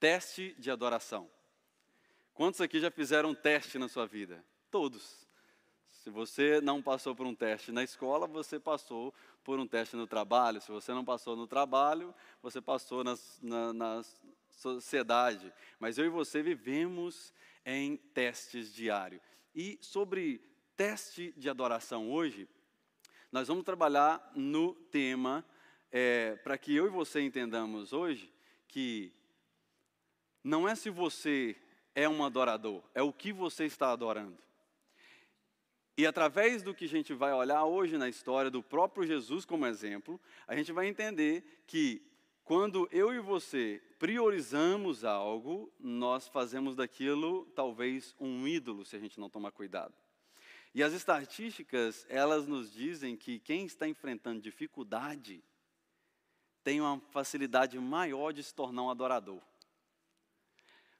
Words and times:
Teste 0.00 0.54
de 0.58 0.70
adoração. 0.70 1.28
Quantos 2.32 2.60
aqui 2.60 2.78
já 2.78 2.90
fizeram 2.90 3.30
um 3.30 3.34
teste 3.34 3.78
na 3.78 3.88
sua 3.88 4.06
vida? 4.06 4.44
Todos. 4.70 5.26
Se 5.88 6.08
você 6.08 6.60
não 6.60 6.80
passou 6.80 7.14
por 7.16 7.26
um 7.26 7.34
teste 7.34 7.72
na 7.72 7.82
escola, 7.82 8.26
você 8.26 8.60
passou 8.60 9.12
por 9.42 9.58
um 9.58 9.66
teste 9.66 9.96
no 9.96 10.06
trabalho. 10.06 10.60
Se 10.60 10.70
você 10.70 10.92
não 10.92 11.04
passou 11.04 11.34
no 11.34 11.48
trabalho, 11.48 12.14
você 12.40 12.60
passou 12.60 13.02
nas, 13.02 13.40
na, 13.42 13.72
na 13.72 14.02
sociedade. 14.50 15.52
Mas 15.80 15.98
eu 15.98 16.06
e 16.06 16.08
você 16.08 16.42
vivemos 16.42 17.32
em 17.66 17.96
testes 17.96 18.72
diários. 18.72 19.20
E 19.52 19.78
sobre 19.82 20.40
teste 20.76 21.34
de 21.36 21.50
adoração 21.50 22.12
hoje, 22.12 22.48
nós 23.32 23.48
vamos 23.48 23.64
trabalhar 23.64 24.30
no 24.34 24.74
tema, 24.74 25.44
é, 25.90 26.36
para 26.36 26.56
que 26.56 26.74
eu 26.74 26.86
e 26.86 26.90
você 26.90 27.20
entendamos 27.20 27.92
hoje, 27.92 28.32
que 28.68 29.12
não 30.42 30.68
é 30.68 30.74
se 30.74 30.90
você 30.90 31.56
é 31.94 32.08
um 32.08 32.24
adorador, 32.24 32.82
é 32.94 33.02
o 33.02 33.12
que 33.12 33.32
você 33.32 33.64
está 33.64 33.92
adorando. 33.92 34.38
E 35.96 36.06
através 36.06 36.62
do 36.62 36.72
que 36.72 36.84
a 36.84 36.88
gente 36.88 37.12
vai 37.12 37.32
olhar 37.32 37.64
hoje 37.64 37.98
na 37.98 38.08
história 38.08 38.50
do 38.50 38.62
próprio 38.62 39.04
Jesus 39.04 39.44
como 39.44 39.66
exemplo, 39.66 40.20
a 40.46 40.54
gente 40.54 40.70
vai 40.70 40.86
entender 40.86 41.62
que 41.66 42.00
quando 42.44 42.88
eu 42.92 43.12
e 43.12 43.18
você 43.18 43.82
priorizamos 43.98 45.04
algo, 45.04 45.72
nós 45.78 46.28
fazemos 46.28 46.76
daquilo 46.76 47.44
talvez 47.54 48.14
um 48.20 48.46
ídolo 48.46 48.84
se 48.84 48.94
a 48.94 48.98
gente 49.00 49.18
não 49.18 49.28
tomar 49.28 49.50
cuidado. 49.50 49.92
E 50.72 50.82
as 50.82 50.92
estatísticas, 50.92 52.06
elas 52.08 52.46
nos 52.46 52.72
dizem 52.72 53.16
que 53.16 53.40
quem 53.40 53.66
está 53.66 53.88
enfrentando 53.88 54.40
dificuldade 54.40 55.42
tem 56.62 56.80
uma 56.80 57.00
facilidade 57.10 57.78
maior 57.78 58.32
de 58.32 58.44
se 58.44 58.54
tornar 58.54 58.84
um 58.84 58.90
adorador. 58.90 59.42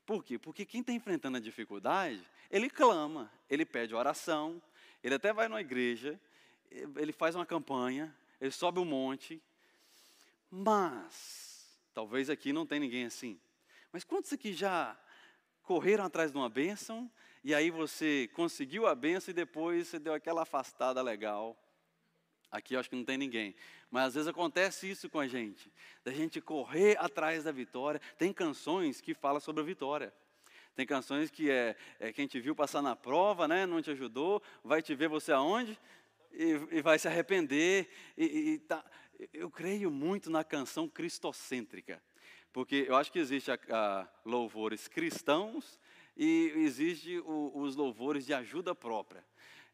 Por 0.08 0.24
quê? 0.24 0.38
Porque 0.38 0.64
quem 0.64 0.80
está 0.80 0.90
enfrentando 0.90 1.36
a 1.36 1.40
dificuldade, 1.40 2.26
ele 2.50 2.70
clama, 2.70 3.30
ele 3.46 3.66
pede 3.66 3.94
oração, 3.94 4.62
ele 5.04 5.14
até 5.14 5.34
vai 5.34 5.48
numa 5.48 5.60
igreja, 5.60 6.18
ele 6.96 7.12
faz 7.12 7.34
uma 7.34 7.44
campanha, 7.44 8.16
ele 8.40 8.50
sobe 8.50 8.80
um 8.80 8.86
monte, 8.86 9.38
mas, 10.50 11.78
talvez 11.92 12.30
aqui 12.30 12.54
não 12.54 12.64
tem 12.64 12.80
ninguém 12.80 13.04
assim. 13.04 13.38
Mas 13.92 14.02
quantos 14.02 14.32
aqui 14.32 14.54
já 14.54 14.98
correram 15.62 16.06
atrás 16.06 16.32
de 16.32 16.38
uma 16.38 16.48
bênção, 16.48 17.12
e 17.44 17.54
aí 17.54 17.70
você 17.70 18.30
conseguiu 18.32 18.86
a 18.86 18.94
bênção 18.94 19.30
e 19.30 19.34
depois 19.34 19.88
você 19.88 19.98
deu 19.98 20.14
aquela 20.14 20.40
afastada 20.40 21.02
legal? 21.02 21.54
Aqui 22.50 22.74
eu 22.74 22.80
acho 22.80 22.88
que 22.88 22.96
não 22.96 23.04
tem 23.04 23.18
ninguém. 23.18 23.54
Mas 23.90 24.08
às 24.08 24.14
vezes 24.14 24.28
acontece 24.28 24.90
isso 24.90 25.08
com 25.10 25.20
a 25.20 25.28
gente, 25.28 25.70
da 26.04 26.12
gente 26.12 26.40
correr 26.40 26.96
atrás 26.98 27.44
da 27.44 27.52
vitória. 27.52 28.00
Tem 28.16 28.32
canções 28.32 29.00
que 29.00 29.14
falam 29.14 29.40
sobre 29.40 29.62
a 29.62 29.66
vitória. 29.66 30.12
Tem 30.74 30.86
canções 30.86 31.30
que 31.30 31.50
é, 31.50 31.76
é 31.98 32.12
quem 32.12 32.26
te 32.26 32.40
viu 32.40 32.54
passar 32.54 32.80
na 32.80 32.94
prova, 32.94 33.48
né, 33.48 33.66
não 33.66 33.82
te 33.82 33.90
ajudou, 33.90 34.40
vai 34.62 34.80
te 34.80 34.94
ver 34.94 35.08
você 35.08 35.32
aonde 35.32 35.76
e, 36.32 36.52
e 36.70 36.80
vai 36.80 36.98
se 36.98 37.08
arrepender. 37.08 37.88
E, 38.16 38.24
e 38.24 38.58
tá. 38.60 38.84
Eu 39.32 39.50
creio 39.50 39.90
muito 39.90 40.30
na 40.30 40.44
canção 40.44 40.88
cristocêntrica, 40.88 42.00
porque 42.52 42.86
eu 42.88 42.94
acho 42.94 43.10
que 43.10 43.18
existe 43.18 43.50
a, 43.50 43.58
a 43.70 44.08
louvores 44.24 44.86
cristãos 44.86 45.80
e 46.16 46.52
existe 46.54 47.18
o, 47.18 47.52
os 47.56 47.74
louvores 47.74 48.24
de 48.24 48.32
ajuda 48.32 48.74
própria. 48.74 49.24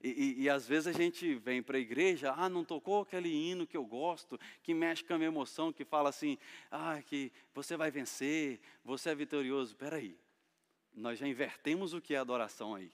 E, 0.04 0.08
e, 0.08 0.42
e, 0.42 0.50
às 0.50 0.68
vezes 0.68 0.86
a 0.86 0.92
gente 0.92 1.34
vem 1.36 1.62
para 1.62 1.78
a 1.78 1.80
igreja, 1.80 2.34
ah, 2.36 2.46
não 2.46 2.62
tocou 2.62 3.00
aquele 3.00 3.30
hino 3.30 3.66
que 3.66 3.74
eu 3.74 3.86
gosto, 3.86 4.38
que 4.62 4.74
mexe 4.74 5.02
com 5.02 5.14
a 5.14 5.16
minha 5.16 5.28
emoção, 5.28 5.72
que 5.72 5.82
fala 5.82 6.10
assim, 6.10 6.36
ah, 6.70 7.00
que 7.00 7.32
você 7.54 7.74
vai 7.74 7.90
vencer, 7.90 8.60
você 8.84 9.08
é 9.08 9.14
vitorioso. 9.14 9.72
Espera 9.72 9.96
aí, 9.96 10.14
nós 10.92 11.18
já 11.18 11.26
invertemos 11.26 11.94
o 11.94 12.02
que 12.02 12.12
é 12.12 12.18
adoração 12.18 12.74
aí. 12.74 12.92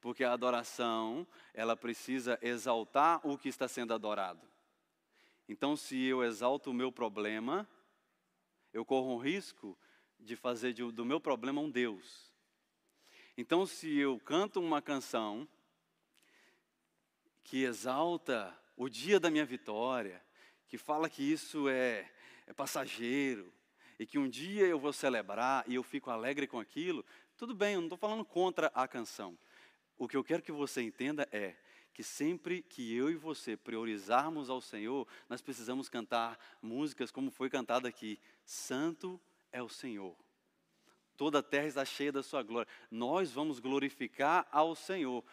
Porque 0.00 0.22
a 0.22 0.32
adoração, 0.32 1.26
ela 1.52 1.76
precisa 1.76 2.38
exaltar 2.40 3.20
o 3.26 3.36
que 3.36 3.48
está 3.48 3.66
sendo 3.66 3.92
adorado. 3.92 4.46
Então, 5.48 5.74
se 5.74 6.00
eu 6.00 6.22
exalto 6.22 6.70
o 6.70 6.74
meu 6.74 6.92
problema, 6.92 7.68
eu 8.72 8.84
corro 8.84 9.16
um 9.16 9.18
risco 9.18 9.76
de 10.20 10.36
fazer 10.36 10.74
do 10.74 11.04
meu 11.04 11.18
problema 11.18 11.60
um 11.60 11.68
Deus. 11.68 12.32
Então, 13.36 13.66
se 13.66 13.96
eu 13.96 14.20
canto 14.20 14.60
uma 14.60 14.80
canção 14.80 15.48
que 17.54 17.62
exalta 17.62 18.52
o 18.76 18.88
dia 18.88 19.20
da 19.20 19.30
minha 19.30 19.44
vitória, 19.44 20.20
que 20.66 20.76
fala 20.76 21.08
que 21.08 21.22
isso 21.22 21.68
é, 21.68 22.10
é 22.48 22.52
passageiro, 22.52 23.54
e 23.96 24.04
que 24.04 24.18
um 24.18 24.28
dia 24.28 24.66
eu 24.66 24.76
vou 24.76 24.92
celebrar 24.92 25.62
e 25.68 25.76
eu 25.76 25.84
fico 25.84 26.10
alegre 26.10 26.48
com 26.48 26.58
aquilo, 26.58 27.04
tudo 27.36 27.54
bem, 27.54 27.74
eu 27.74 27.80
não 27.80 27.86
estou 27.86 27.96
falando 27.96 28.24
contra 28.24 28.72
a 28.74 28.88
canção. 28.88 29.38
O 29.96 30.08
que 30.08 30.16
eu 30.16 30.24
quero 30.24 30.42
que 30.42 30.50
você 30.50 30.82
entenda 30.82 31.28
é 31.30 31.54
que 31.92 32.02
sempre 32.02 32.60
que 32.60 32.92
eu 32.92 33.08
e 33.08 33.14
você 33.14 33.56
priorizarmos 33.56 34.50
ao 34.50 34.60
Senhor, 34.60 35.06
nós 35.28 35.40
precisamos 35.40 35.88
cantar 35.88 36.36
músicas 36.60 37.12
como 37.12 37.30
foi 37.30 37.48
cantada 37.48 37.88
aqui: 37.88 38.18
Santo 38.44 39.20
é 39.52 39.62
o 39.62 39.68
Senhor. 39.68 40.16
Toda 41.16 41.38
a 41.38 41.42
terra 41.42 41.68
está 41.68 41.84
cheia 41.84 42.10
da 42.10 42.24
sua 42.24 42.42
glória. 42.42 42.68
Nós 42.90 43.30
vamos 43.30 43.60
glorificar 43.60 44.44
ao 44.50 44.74
Senhor. 44.74 45.24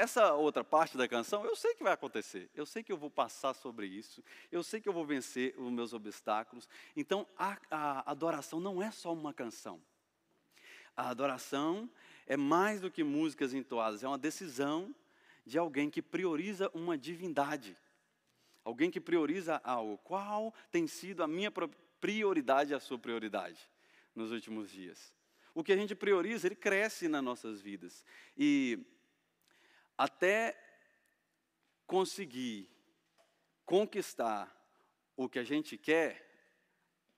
Essa 0.00 0.32
outra 0.32 0.64
parte 0.64 0.96
da 0.96 1.06
canção, 1.06 1.44
eu 1.44 1.54
sei 1.54 1.74
que 1.74 1.82
vai 1.82 1.92
acontecer, 1.92 2.48
eu 2.54 2.64
sei 2.64 2.82
que 2.82 2.90
eu 2.90 2.96
vou 2.96 3.10
passar 3.10 3.52
sobre 3.52 3.86
isso, 3.86 4.24
eu 4.50 4.62
sei 4.62 4.80
que 4.80 4.88
eu 4.88 4.94
vou 4.94 5.04
vencer 5.04 5.54
os 5.58 5.70
meus 5.70 5.92
obstáculos. 5.92 6.66
Então, 6.96 7.26
a, 7.36 7.58
a 7.70 8.10
adoração 8.10 8.60
não 8.60 8.82
é 8.82 8.90
só 8.90 9.12
uma 9.12 9.34
canção. 9.34 9.78
A 10.96 11.10
adoração 11.10 11.86
é 12.26 12.34
mais 12.34 12.80
do 12.80 12.90
que 12.90 13.04
músicas 13.04 13.52
entoadas, 13.52 14.02
é 14.02 14.08
uma 14.08 14.16
decisão 14.16 14.94
de 15.44 15.58
alguém 15.58 15.90
que 15.90 16.00
prioriza 16.00 16.70
uma 16.72 16.96
divindade, 16.96 17.76
alguém 18.64 18.90
que 18.90 19.02
prioriza 19.02 19.60
algo. 19.62 19.98
Qual 19.98 20.54
tem 20.70 20.86
sido 20.86 21.22
a 21.22 21.28
minha 21.28 21.52
prioridade 22.00 22.72
a 22.72 22.80
sua 22.80 22.98
prioridade 22.98 23.70
nos 24.14 24.32
últimos 24.32 24.70
dias? 24.70 25.12
O 25.54 25.62
que 25.62 25.74
a 25.74 25.76
gente 25.76 25.94
prioriza, 25.94 26.46
ele 26.46 26.56
cresce 26.56 27.06
nas 27.06 27.22
nossas 27.22 27.60
vidas. 27.60 28.02
E 28.34 28.78
até 30.00 30.56
conseguir 31.86 32.70
conquistar 33.66 34.50
o 35.14 35.28
que 35.28 35.38
a 35.38 35.44
gente 35.44 35.76
quer, 35.76 36.26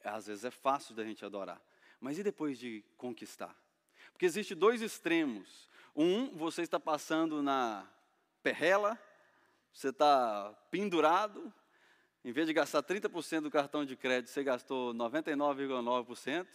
às 0.02 0.26
vezes 0.26 0.44
é 0.44 0.50
fácil 0.50 0.92
da 0.92 1.04
gente 1.04 1.24
adorar. 1.24 1.62
Mas 2.00 2.18
e 2.18 2.24
depois 2.24 2.58
de 2.58 2.84
conquistar? 2.96 3.56
Porque 4.10 4.26
existe 4.26 4.52
dois 4.52 4.82
extremos. 4.82 5.70
Um, 5.94 6.36
você 6.36 6.62
está 6.62 6.80
passando 6.80 7.40
na 7.40 7.88
perrela, 8.42 8.98
você 9.72 9.90
está 9.90 10.52
pendurado, 10.68 11.54
em 12.24 12.32
vez 12.32 12.48
de 12.48 12.52
gastar 12.52 12.82
30% 12.82 13.42
do 13.42 13.50
cartão 13.50 13.84
de 13.84 13.94
crédito, 13.94 14.30
você 14.30 14.42
gastou 14.42 14.92
99,9%. 14.92 16.48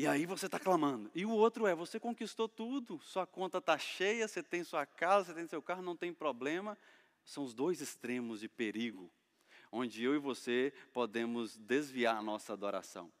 E 0.00 0.06
aí 0.06 0.24
você 0.24 0.46
está 0.46 0.58
clamando. 0.58 1.10
E 1.14 1.26
o 1.26 1.30
outro 1.30 1.66
é, 1.66 1.74
você 1.74 2.00
conquistou 2.00 2.48
tudo, 2.48 2.98
sua 3.02 3.26
conta 3.26 3.58
está 3.58 3.76
cheia, 3.76 4.26
você 4.26 4.42
tem 4.42 4.64
sua 4.64 4.86
casa, 4.86 5.26
você 5.26 5.34
tem 5.34 5.46
seu 5.46 5.60
carro, 5.60 5.82
não 5.82 5.94
tem 5.94 6.10
problema. 6.10 6.78
São 7.22 7.44
os 7.44 7.52
dois 7.52 7.82
extremos 7.82 8.40
de 8.40 8.48
perigo, 8.48 9.12
onde 9.70 10.02
eu 10.02 10.14
e 10.14 10.18
você 10.18 10.72
podemos 10.94 11.58
desviar 11.58 12.16
a 12.16 12.22
nossa 12.22 12.54
adoração. 12.54 13.12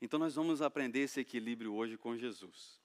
Então 0.00 0.16
nós 0.16 0.36
vamos 0.36 0.62
aprender 0.62 1.00
esse 1.00 1.18
equilíbrio 1.18 1.74
hoje 1.74 1.96
com 1.96 2.16
Jesus. 2.16 2.80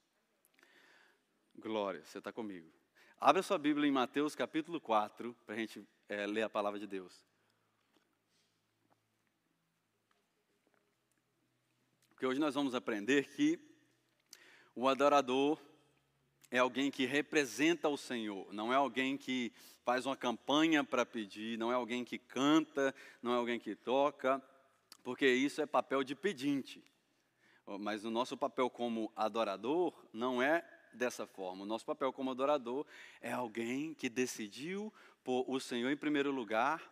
Glória, 1.56 2.03
você 2.03 2.18
está 2.18 2.34
comigo. 2.34 2.74
Abra 3.20 3.44
sua 3.44 3.59
Bíblia 3.59 3.88
em 3.88 3.92
Mateus 3.92 4.34
capítulo 4.34 4.82
4, 4.82 5.38
para 5.46 5.53
a 5.53 5.58
gente 5.59 5.88
é, 6.09 6.26
ler 6.26 6.42
a 6.42 6.50
palavra 6.50 6.80
de 6.80 6.88
Deus. 6.88 7.24
Porque 12.22 12.28
hoje 12.28 12.40
nós 12.40 12.53
vamos 12.53 12.76
aprender 12.76 13.29
que 13.29 13.59
o 14.76 14.88
adorador 14.88 15.59
é 16.52 16.59
alguém 16.59 16.91
que 16.91 17.03
representa 17.03 17.90
o 17.90 17.97
Senhor, 17.97 18.53
não 18.53 18.72
é 18.72 18.76
alguém 18.76 19.18
que 19.18 19.52
faz 19.84 20.06
uma 20.06 20.16
campanha 20.16 20.84
para 20.84 21.03
pedir, 21.03 21.58
não 21.58 21.72
é 21.72 21.73
alguém 21.73 22.06
que 22.06 22.20
canta, 22.20 22.94
não 23.23 23.34
é 23.34 23.38
alguém 23.38 23.59
que 23.59 23.73
toca, 23.73 24.40
porque 25.03 25.28
isso 25.28 25.64
é 25.64 25.66
papel 25.66 26.03
de 26.03 26.14
pedinte. 26.14 26.84
Mas 27.79 28.06
o 28.06 28.12
nosso 28.12 28.38
papel 28.38 28.70
como 28.70 29.12
adorador 29.16 29.91
não 30.14 30.44
é 30.44 30.64
dessa 30.94 31.26
forma. 31.26 31.64
O 31.64 31.66
nosso 31.66 31.88
papel 31.88 32.14
como 32.14 32.29
adorador 32.29 32.85
é 33.20 33.32
alguém 33.32 33.96
que 33.96 34.09
decidiu 34.09 34.94
pôr 35.24 35.44
o 35.50 35.59
Senhor 35.59 35.90
em 35.90 35.97
primeiro 35.97 36.29
lugar, 36.29 36.88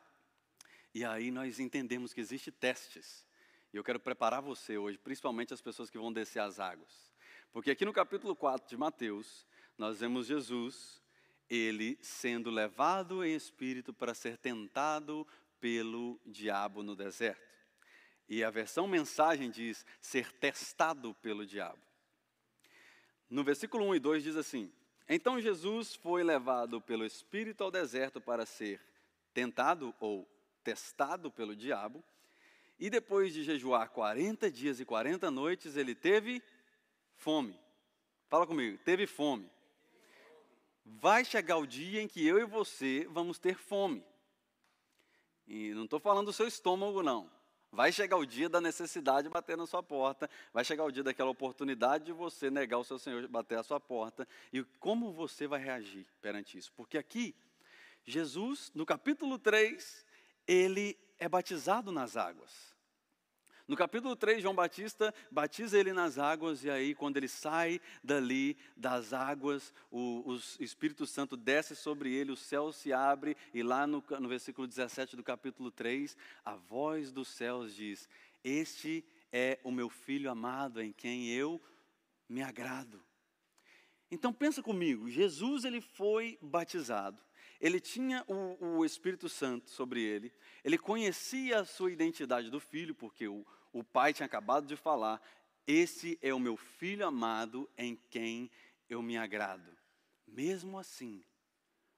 e 0.91 1.05
aí 1.05 1.29
nós 1.29 1.59
entendemos 1.59 2.15
que 2.15 2.19
existem 2.19 2.51
testes. 2.51 3.28
E 3.71 3.77
eu 3.77 3.83
quero 3.83 3.99
preparar 3.99 4.41
você 4.41 4.77
hoje, 4.77 4.97
principalmente 4.97 5.53
as 5.53 5.61
pessoas 5.61 5.89
que 5.89 5.97
vão 5.97 6.11
descer 6.11 6.39
as 6.39 6.59
águas. 6.59 7.11
Porque 7.51 7.71
aqui 7.71 7.85
no 7.85 7.93
capítulo 7.93 8.35
4 8.35 8.67
de 8.67 8.77
Mateus, 8.77 9.45
nós 9.77 9.99
vemos 9.99 10.27
Jesus, 10.27 11.01
ele 11.49 11.97
sendo 12.01 12.49
levado 12.49 13.23
em 13.23 13.35
espírito 13.35 13.93
para 13.93 14.13
ser 14.13 14.37
tentado 14.37 15.25
pelo 15.59 16.19
diabo 16.25 16.83
no 16.83 16.95
deserto. 16.95 17.49
E 18.27 18.43
a 18.43 18.49
versão 18.49 18.87
mensagem 18.87 19.49
diz 19.49 19.85
ser 19.99 20.31
testado 20.33 21.13
pelo 21.15 21.45
diabo. 21.45 21.81
No 23.29 23.43
versículo 23.43 23.85
1 23.87 23.95
e 23.95 23.99
2 23.99 24.23
diz 24.23 24.35
assim: 24.35 24.71
Então 25.07 25.39
Jesus 25.39 25.95
foi 25.95 26.23
levado 26.23 26.79
pelo 26.81 27.05
Espírito 27.05 27.63
ao 27.63 27.71
deserto 27.71 28.21
para 28.21 28.45
ser 28.45 28.81
tentado 29.33 29.93
ou 29.99 30.27
testado 30.63 31.31
pelo 31.31 31.55
diabo. 31.55 32.03
E 32.79 32.89
depois 32.89 33.33
de 33.33 33.43
jejuar 33.43 33.89
40 33.89 34.49
dias 34.49 34.79
e 34.79 34.85
40 34.85 35.29
noites, 35.29 35.75
ele 35.75 35.93
teve 35.93 36.41
fome. 37.17 37.59
Fala 38.29 38.47
comigo, 38.47 38.77
teve 38.85 39.05
fome. 39.05 39.49
Vai 40.85 41.25
chegar 41.25 41.57
o 41.57 41.67
dia 41.67 42.01
em 42.01 42.07
que 42.07 42.25
eu 42.25 42.39
e 42.39 42.45
você 42.45 43.05
vamos 43.11 43.37
ter 43.37 43.55
fome. 43.55 44.03
E 45.47 45.73
não 45.73 45.85
estou 45.85 45.99
falando 45.99 46.27
do 46.27 46.33
seu 46.33 46.47
estômago, 46.47 47.03
não. 47.03 47.29
Vai 47.71 47.91
chegar 47.91 48.17
o 48.17 48.25
dia 48.25 48.49
da 48.49 48.59
necessidade 48.59 49.29
bater 49.29 49.55
na 49.55 49.67
sua 49.67 49.83
porta, 49.83 50.29
vai 50.51 50.63
chegar 50.63 50.85
o 50.85 50.91
dia 50.91 51.03
daquela 51.03 51.29
oportunidade 51.29 52.05
de 52.05 52.11
você 52.11 52.49
negar 52.49 52.79
o 52.79 52.83
seu 52.83 52.97
Senhor, 52.97 53.27
bater 53.27 53.59
a 53.59 53.63
sua 53.63 53.79
porta, 53.79 54.27
e 54.51 54.63
como 54.79 55.11
você 55.11 55.45
vai 55.45 55.61
reagir 55.61 56.07
perante 56.19 56.57
isso? 56.57 56.73
Porque 56.73 56.97
aqui, 56.97 57.35
Jesus, 58.05 58.71
no 58.73 58.87
capítulo 58.87 59.37
3, 59.37 60.05
ele 60.47 60.97
é 61.19 61.29
batizado 61.29 61.91
nas 61.91 62.17
águas. 62.17 62.68
No 63.69 63.75
capítulo 63.75 64.15
3, 64.15 64.41
João 64.41 64.55
Batista 64.55 65.13
batiza 65.29 65.77
ele 65.77 65.93
nas 65.93 66.17
águas, 66.17 66.63
e 66.63 66.71
aí, 66.71 66.95
quando 66.95 67.17
ele 67.17 67.27
sai 67.27 67.79
dali 68.03 68.57
das 68.75 69.13
águas, 69.13 69.71
o, 69.91 70.23
o 70.25 70.39
Espírito 70.59 71.05
Santo 71.05 71.37
desce 71.37 71.75
sobre 71.75 72.11
ele, 72.11 72.31
o 72.31 72.35
céu 72.35 72.71
se 72.71 72.91
abre, 72.91 73.37
e 73.53 73.61
lá 73.61 73.85
no, 73.85 74.03
no 74.19 74.27
versículo 74.27 74.67
17 74.67 75.15
do 75.15 75.21
capítulo 75.21 75.69
3, 75.69 76.17
a 76.43 76.55
voz 76.55 77.11
dos 77.11 77.27
céus 77.27 77.75
diz: 77.75 78.09
Este 78.43 79.05
é 79.31 79.59
o 79.63 79.71
meu 79.71 79.87
filho 79.87 80.31
amado 80.31 80.81
em 80.81 80.91
quem 80.91 81.29
eu 81.29 81.61
me 82.27 82.41
agrado. 82.41 82.99
Então 84.09 84.33
pensa 84.33 84.63
comigo, 84.63 85.11
Jesus 85.11 85.63
ele 85.63 85.79
foi 85.79 86.39
batizado, 86.41 87.21
ele 87.61 87.79
tinha 87.79 88.25
o, 88.27 88.79
o, 88.79 88.83
Espírito 88.83 89.29
Santo 89.29 89.69
sobre 89.69 90.01
ele, 90.01 90.33
ele 90.63 90.79
conhecia 90.79 91.59
a 91.59 91.65
sua 91.65 91.91
identidade 91.91 92.49
do 92.49 92.59
filho, 92.59 92.95
porque 92.95 93.27
o, 93.27 93.45
o 93.71 93.83
pai 93.83 94.13
tinha 94.13 94.25
acabado 94.25 94.65
de 94.65 94.75
falar: 94.75 95.21
Esse 95.65 96.17
é 96.21 96.33
o 96.33 96.39
meu 96.39 96.57
filho 96.57 97.05
amado 97.05 97.69
em 97.77 97.95
quem 98.09 98.49
eu 98.89 99.01
me 99.01 99.17
agrado. 99.17 99.77
Mesmo 100.27 100.77
assim, 100.77 101.23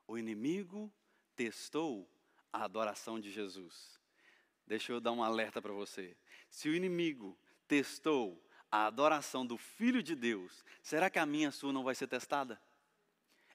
o 0.08 0.18
inimigo 0.18 0.92
testou 1.36 2.10
a 2.52 2.64
adoração 2.64 3.20
de 3.20 3.32
Jesus. 3.32 4.00
Deixa 4.68 4.92
eu 4.92 5.00
dar 5.02 5.12
um 5.12 5.24
alerta 5.24 5.62
para 5.62 5.74
você. 5.74 6.16
Se 6.50 6.70
o 6.70 6.76
inimigo 6.76 7.38
testou 7.68 8.42
a 8.70 8.86
adoração 8.86 9.46
do 9.46 9.58
Filho 9.58 10.02
de 10.02 10.16
Deus, 10.16 10.64
será 10.82 11.10
que 11.10 11.20
a 11.20 11.26
minha 11.26 11.52
sua 11.52 11.74
não 11.74 11.84
vai 11.84 11.96
ser 11.96 12.08
testada? 12.08 12.62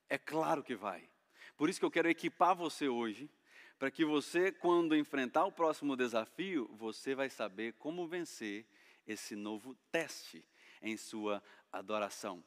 É 0.08 0.19
claro 0.19 0.62
que 0.62 0.74
vai. 0.74 1.08
Por 1.56 1.69
isso 1.70 1.78
que 1.78 1.86
eu 1.86 1.90
quero 1.90 2.08
equipar 2.08 2.54
você 2.54 2.88
hoje 2.88 3.30
para 3.78 3.90
que 3.90 4.05
você, 4.05 4.50
quando 4.50 4.96
enfrentar 4.96 5.44
o 5.44 5.52
próximo 5.52 5.96
desafio, 5.96 6.69
você 6.78 7.14
vai 7.14 7.28
saber 7.28 7.75
como 7.75 8.06
vencer 8.06 8.64
esse 9.06 9.37
novo 9.37 9.75
teste 9.90 10.44
em 10.81 10.96
sua 10.96 11.43
adoração. 11.70 12.43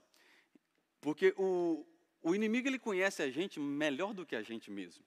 Porque 1.00 1.34
o, 1.38 1.86
o 2.22 2.36
inimigo 2.36 2.68
ele 2.68 2.80
conhece 2.80 3.22
a 3.22 3.30
gente 3.30 3.60
melhor 3.60 4.14
do 4.14 4.26
que 4.26 4.36
a 4.36 4.42
gente 4.42 4.72
mesmo. 4.72 5.04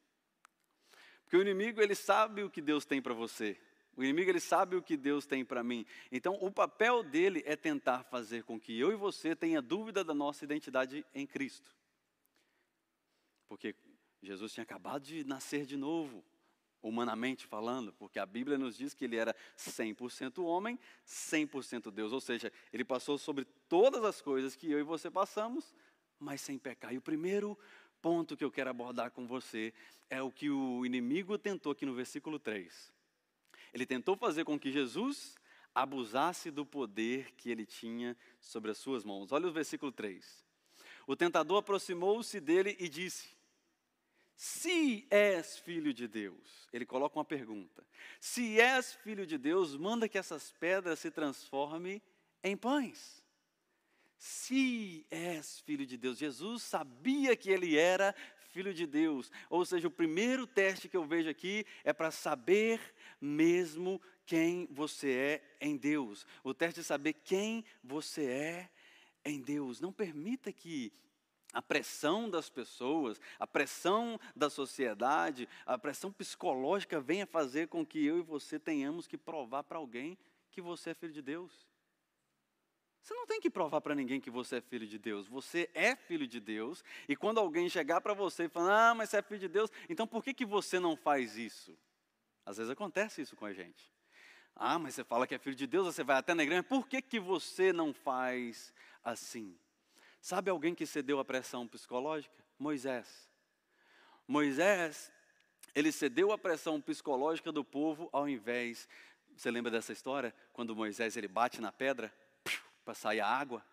Porque 1.24 1.36
o 1.36 1.42
inimigo 1.42 1.80
ele 1.80 1.94
sabe 1.94 2.42
o 2.42 2.50
que 2.50 2.60
Deus 2.60 2.84
tem 2.84 3.02
para 3.02 3.14
você. 3.14 3.58
O 3.96 4.02
inimigo 4.02 4.30
ele 4.30 4.40
sabe 4.40 4.76
o 4.76 4.82
que 4.82 4.96
Deus 4.96 5.26
tem 5.26 5.44
para 5.44 5.62
mim. 5.62 5.84
Então, 6.10 6.38
o 6.40 6.50
papel 6.50 7.02
dele 7.02 7.42
é 7.44 7.56
tentar 7.56 8.04
fazer 8.04 8.42
com 8.44 8.58
que 8.58 8.78
eu 8.78 8.90
e 8.90 8.96
você 8.96 9.36
tenha 9.36 9.60
dúvida 9.60 10.02
da 10.02 10.14
nossa 10.14 10.44
identidade 10.44 11.04
em 11.14 11.26
Cristo. 11.26 11.74
Porque 13.48 13.74
Jesus 14.22 14.52
tinha 14.52 14.62
acabado 14.62 15.02
de 15.02 15.24
nascer 15.24 15.66
de 15.66 15.76
novo, 15.76 16.24
humanamente 16.80 17.46
falando, 17.46 17.92
porque 17.92 18.18
a 18.18 18.26
Bíblia 18.26 18.56
nos 18.56 18.76
diz 18.76 18.94
que 18.94 19.04
ele 19.04 19.16
era 19.16 19.34
100% 19.56 20.44
homem, 20.44 20.78
100% 21.06 21.90
Deus, 21.90 22.12
ou 22.12 22.20
seja, 22.20 22.52
ele 22.72 22.84
passou 22.84 23.18
sobre 23.18 23.44
todas 23.68 24.04
as 24.04 24.20
coisas 24.20 24.56
que 24.56 24.70
eu 24.70 24.78
e 24.78 24.82
você 24.82 25.10
passamos, 25.10 25.74
mas 26.18 26.40
sem 26.40 26.58
pecar. 26.58 26.92
E 26.92 26.98
o 26.98 27.02
primeiro 27.02 27.58
ponto 28.00 28.36
que 28.36 28.44
eu 28.44 28.50
quero 28.50 28.70
abordar 28.70 29.10
com 29.10 29.26
você 29.26 29.72
é 30.10 30.20
o 30.20 30.30
que 30.30 30.50
o 30.50 30.84
inimigo 30.84 31.38
tentou 31.38 31.72
aqui 31.72 31.86
no 31.86 31.94
versículo 31.94 32.38
3. 32.38 32.92
Ele 33.72 33.86
tentou 33.86 34.16
fazer 34.16 34.44
com 34.44 34.58
que 34.58 34.70
Jesus 34.70 35.36
abusasse 35.74 36.50
do 36.50 36.66
poder 36.66 37.32
que 37.36 37.50
ele 37.50 37.64
tinha 37.64 38.16
sobre 38.40 38.70
as 38.70 38.78
suas 38.78 39.04
mãos. 39.04 39.32
Olha 39.32 39.48
o 39.48 39.52
versículo 39.52 39.90
3. 39.90 40.44
O 41.06 41.16
tentador 41.16 41.58
aproximou-se 41.58 42.38
dele 42.40 42.76
e 42.78 42.88
disse: 42.88 43.30
se 44.44 45.06
és 45.08 45.60
filho 45.60 45.94
de 45.94 46.08
Deus, 46.08 46.68
ele 46.72 46.84
coloca 46.84 47.16
uma 47.16 47.24
pergunta. 47.24 47.86
Se 48.18 48.60
és 48.60 48.92
filho 48.92 49.24
de 49.24 49.38
Deus, 49.38 49.76
manda 49.76 50.08
que 50.08 50.18
essas 50.18 50.50
pedras 50.50 50.98
se 50.98 51.12
transformem 51.12 52.02
em 52.42 52.56
pães. 52.56 53.24
Se 54.18 55.06
és 55.08 55.60
filho 55.60 55.86
de 55.86 55.96
Deus, 55.96 56.18
Jesus 56.18 56.64
sabia 56.64 57.36
que 57.36 57.52
ele 57.52 57.78
era 57.78 58.12
filho 58.50 58.74
de 58.74 58.84
Deus. 58.84 59.30
Ou 59.48 59.64
seja, 59.64 59.86
o 59.86 59.92
primeiro 59.92 60.44
teste 60.44 60.88
que 60.88 60.96
eu 60.96 61.04
vejo 61.04 61.30
aqui 61.30 61.64
é 61.84 61.92
para 61.92 62.10
saber 62.10 62.80
mesmo 63.20 64.02
quem 64.26 64.66
você 64.72 65.12
é 65.12 65.56
em 65.60 65.76
Deus. 65.76 66.26
O 66.42 66.52
teste 66.52 66.80
de 66.80 66.84
saber 66.84 67.12
quem 67.12 67.64
você 67.80 68.24
é 68.24 68.70
em 69.24 69.40
Deus. 69.40 69.80
Não 69.80 69.92
permita 69.92 70.52
que 70.52 70.92
a 71.52 71.60
pressão 71.60 72.30
das 72.30 72.48
pessoas, 72.48 73.20
a 73.38 73.46
pressão 73.46 74.18
da 74.34 74.48
sociedade, 74.48 75.48
a 75.66 75.76
pressão 75.76 76.10
psicológica 76.12 77.00
venha 77.00 77.26
fazer 77.26 77.68
com 77.68 77.84
que 77.84 78.04
eu 78.04 78.18
e 78.18 78.22
você 78.22 78.58
tenhamos 78.58 79.06
que 79.06 79.18
provar 79.18 79.62
para 79.64 79.78
alguém 79.78 80.16
que 80.50 80.60
você 80.60 80.90
é 80.90 80.94
filho 80.94 81.12
de 81.12 81.22
Deus. 81.22 81.70
Você 83.02 83.14
não 83.14 83.26
tem 83.26 83.40
que 83.40 83.50
provar 83.50 83.80
para 83.80 83.96
ninguém 83.96 84.20
que 84.20 84.30
você 84.30 84.56
é 84.56 84.60
filho 84.60 84.86
de 84.86 84.96
Deus. 84.96 85.26
Você 85.26 85.68
é 85.74 85.96
filho 85.96 86.26
de 86.26 86.38
Deus. 86.38 86.84
E 87.08 87.16
quando 87.16 87.38
alguém 87.38 87.68
chegar 87.68 88.00
para 88.00 88.14
você 88.14 88.44
e 88.44 88.48
falar, 88.48 88.90
ah, 88.90 88.94
mas 88.94 89.10
você 89.10 89.16
é 89.16 89.22
filho 89.22 89.40
de 89.40 89.48
Deus, 89.48 89.70
então 89.88 90.06
por 90.06 90.22
que, 90.22 90.32
que 90.32 90.46
você 90.46 90.78
não 90.78 90.96
faz 90.96 91.36
isso? 91.36 91.76
Às 92.46 92.58
vezes 92.58 92.70
acontece 92.70 93.20
isso 93.20 93.34
com 93.34 93.44
a 93.44 93.52
gente. 93.52 93.92
Ah, 94.54 94.78
mas 94.78 94.94
você 94.94 95.02
fala 95.02 95.26
que 95.26 95.34
é 95.34 95.38
filho 95.38 95.56
de 95.56 95.66
Deus, 95.66 95.86
você 95.86 96.04
vai 96.04 96.16
até 96.16 96.32
na 96.32 96.42
igreja, 96.44 96.62
por 96.62 96.86
que, 96.86 97.02
que 97.02 97.18
você 97.18 97.72
não 97.72 97.92
faz 97.92 98.72
assim? 99.02 99.58
Sabe 100.22 100.48
alguém 100.48 100.72
que 100.72 100.86
cedeu 100.86 101.18
à 101.18 101.24
pressão 101.24 101.66
psicológica? 101.66 102.32
Moisés. 102.56 103.28
Moisés, 104.26 105.10
ele 105.74 105.90
cedeu 105.90 106.30
à 106.30 106.38
pressão 106.38 106.80
psicológica 106.80 107.50
do 107.50 107.64
povo 107.64 108.08
ao 108.12 108.28
invés. 108.28 108.88
Você 109.36 109.50
lembra 109.50 109.68
dessa 109.68 109.92
história? 109.92 110.32
Quando 110.52 110.76
Moisés 110.76 111.16
ele 111.16 111.26
bate 111.26 111.60
na 111.60 111.72
pedra 111.72 112.14
para 112.84 112.94
sair 112.94 113.18
a 113.18 113.26
água? 113.26 113.66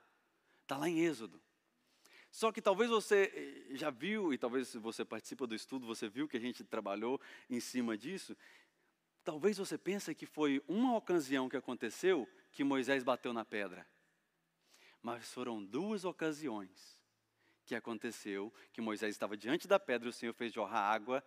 Está 0.63 0.75
lá 0.75 0.89
em 0.89 0.99
Êxodo. 1.01 1.39
Só 2.31 2.51
que 2.51 2.63
talvez 2.63 2.89
você 2.89 3.67
eh, 3.71 3.75
já 3.75 3.91
viu, 3.91 4.33
e 4.33 4.37
talvez 4.37 4.69
se 4.69 4.79
você 4.79 5.05
participa 5.05 5.45
do 5.45 5.53
estudo, 5.53 5.85
você 5.85 6.09
viu 6.09 6.27
que 6.27 6.37
a 6.37 6.39
gente 6.39 6.63
trabalhou 6.63 7.21
em 7.47 7.59
cima 7.59 7.95
disso. 7.95 8.35
Talvez 9.23 9.59
você 9.59 9.77
pense 9.77 10.15
que 10.15 10.25
foi 10.25 10.63
uma 10.67 10.97
ocasião 10.97 11.47
que 11.47 11.57
aconteceu 11.57 12.27
que 12.51 12.63
Moisés 12.63 13.03
bateu 13.03 13.33
na 13.33 13.45
pedra 13.45 13.85
mas 15.01 15.31
foram 15.33 15.63
duas 15.63 16.05
ocasiões 16.05 16.99
que 17.65 17.75
aconteceu 17.75 18.53
que 18.73 18.81
Moisés 18.81 19.13
estava 19.13 19.37
diante 19.37 19.67
da 19.67 19.79
pedra 19.79 20.07
e 20.07 20.09
o 20.09 20.13
Senhor 20.13 20.33
fez 20.33 20.51
jorrar 20.51 20.91
água 20.91 21.23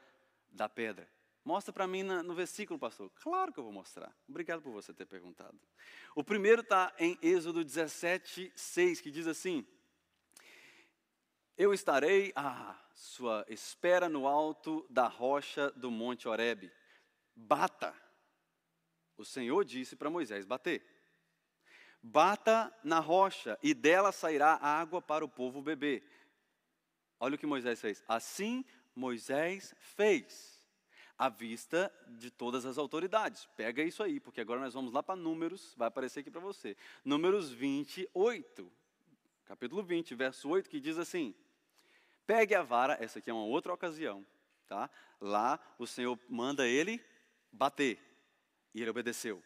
da 0.51 0.69
pedra. 0.69 1.09
Mostra 1.45 1.73
para 1.73 1.87
mim 1.89 2.03
no 2.03 2.35
versículo, 2.35 2.79
pastor. 2.79 3.11
Claro 3.17 3.53
que 3.53 3.59
eu 3.59 3.65
vou 3.65 3.73
mostrar. 3.73 4.17
Obrigado 4.29 4.63
por 4.63 4.73
você 4.73 4.95
ter 4.95 5.07
perguntado. 5.07 5.59
O 6.15 6.23
primeiro 6.23 6.63
está 6.63 6.95
em 6.99 7.19
Êxodo 7.21 7.65
17, 7.65 8.53
6, 8.55 9.01
que 9.01 9.11
diz 9.11 9.27
assim: 9.27 9.67
Eu 11.57 11.75
estarei 11.75 12.33
à 12.37 12.81
sua 12.95 13.45
espera 13.49 14.09
no 14.09 14.29
alto 14.29 14.87
da 14.89 15.09
rocha 15.09 15.71
do 15.73 15.91
Monte 15.91 16.29
Horebe. 16.29 16.71
Bata. 17.35 17.93
O 19.17 19.25
Senhor 19.25 19.65
disse 19.65 19.97
para 19.97 20.11
Moisés 20.11 20.45
bater. 20.45 20.85
Bata 22.03 22.73
na 22.83 22.99
rocha, 22.99 23.59
e 23.63 23.73
dela 23.73 24.11
sairá 24.11 24.59
água 24.61 25.01
para 25.01 25.25
o 25.25 25.29
povo 25.29 25.63
beber. 25.63 26.03
Olha 27.21 27.37
o 27.37 27.39
que 27.39 27.47
Moisés 27.47 27.81
fez. 27.81 28.03
Assim 28.09 28.65
Moisés 28.95 29.75
fez, 29.79 30.61
à 31.17 31.29
vista 31.29 31.93
de 32.09 32.31
todas 32.31 32.67
as 32.67 32.79
autoridades. 32.79 33.49
Pega 33.57 33.83
isso 33.83 34.03
aí, 34.03 34.19
porque 34.19 34.41
agora 34.41 34.61
nós 34.61 34.75
vamos 34.75 34.93
lá 34.93 35.03
para 35.03 35.17
Números, 35.17 35.75
vai 35.77 35.89
aparecer 35.89 36.21
aqui 36.21 36.31
para 36.31 36.41
você. 36.41 36.77
Números 37.05 37.51
28, 37.51 38.71
capítulo 39.45 39.83
20, 39.83 40.15
verso 40.15 40.49
8, 40.49 40.69
que 40.69 40.81
diz 40.81 40.99
assim: 40.99 41.35
Pegue 42.27 42.55
a 42.55 42.63
vara, 42.63 42.97
essa 43.01 43.19
aqui 43.19 43.31
é 43.31 43.33
uma 43.33 43.45
outra 43.45 43.73
ocasião, 43.73 44.27
tá? 44.67 44.91
Lá 45.21 45.61
o 45.79 45.87
Senhor 45.87 46.19
manda 46.29 46.67
ele 46.67 47.03
bater, 47.53 47.99
e 48.75 48.81
ele 48.81 48.91
obedeceu. 48.91 49.43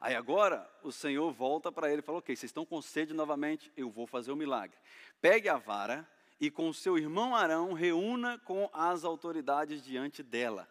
Aí 0.00 0.14
agora 0.14 0.66
o 0.82 0.90
Senhor 0.90 1.30
volta 1.30 1.70
para 1.70 1.90
ele 1.90 2.00
e 2.00 2.02
fala: 2.02 2.18
Ok, 2.18 2.34
vocês 2.34 2.48
estão 2.48 2.64
com 2.64 2.80
sede 2.80 3.12
novamente, 3.12 3.70
eu 3.76 3.90
vou 3.90 4.06
fazer 4.06 4.30
o 4.30 4.34
um 4.34 4.38
milagre. 4.38 4.76
Pegue 5.20 5.48
a 5.48 5.58
vara 5.58 6.08
e 6.40 6.50
com 6.50 6.72
seu 6.72 6.96
irmão 6.96 7.36
Arão 7.36 7.74
reúna 7.74 8.38
com 8.38 8.70
as 8.72 9.04
autoridades 9.04 9.84
diante 9.84 10.22
dela. 10.22 10.66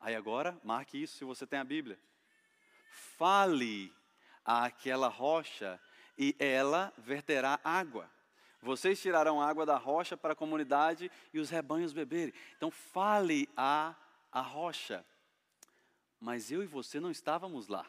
Aí 0.00 0.16
agora, 0.16 0.58
marque 0.64 1.00
isso 1.00 1.16
se 1.16 1.24
você 1.24 1.46
tem 1.46 1.60
a 1.60 1.64
Bíblia. 1.64 1.98
Fale 3.16 3.94
àquela 4.44 5.06
rocha 5.06 5.80
e 6.18 6.34
ela 6.38 6.92
verterá 6.98 7.60
água. 7.62 8.10
Vocês 8.60 9.00
tirarão 9.00 9.40
água 9.40 9.64
da 9.64 9.76
rocha 9.76 10.16
para 10.16 10.32
a 10.32 10.36
comunidade 10.36 11.10
e 11.32 11.38
os 11.38 11.48
rebanhos 11.48 11.92
beberem. 11.92 12.34
Então 12.56 12.70
fale 12.70 13.48
a, 13.56 13.94
a 14.32 14.40
rocha. 14.40 15.04
Mas 16.18 16.50
eu 16.50 16.62
e 16.62 16.66
você 16.66 16.98
não 16.98 17.10
estávamos 17.10 17.68
lá. 17.68 17.86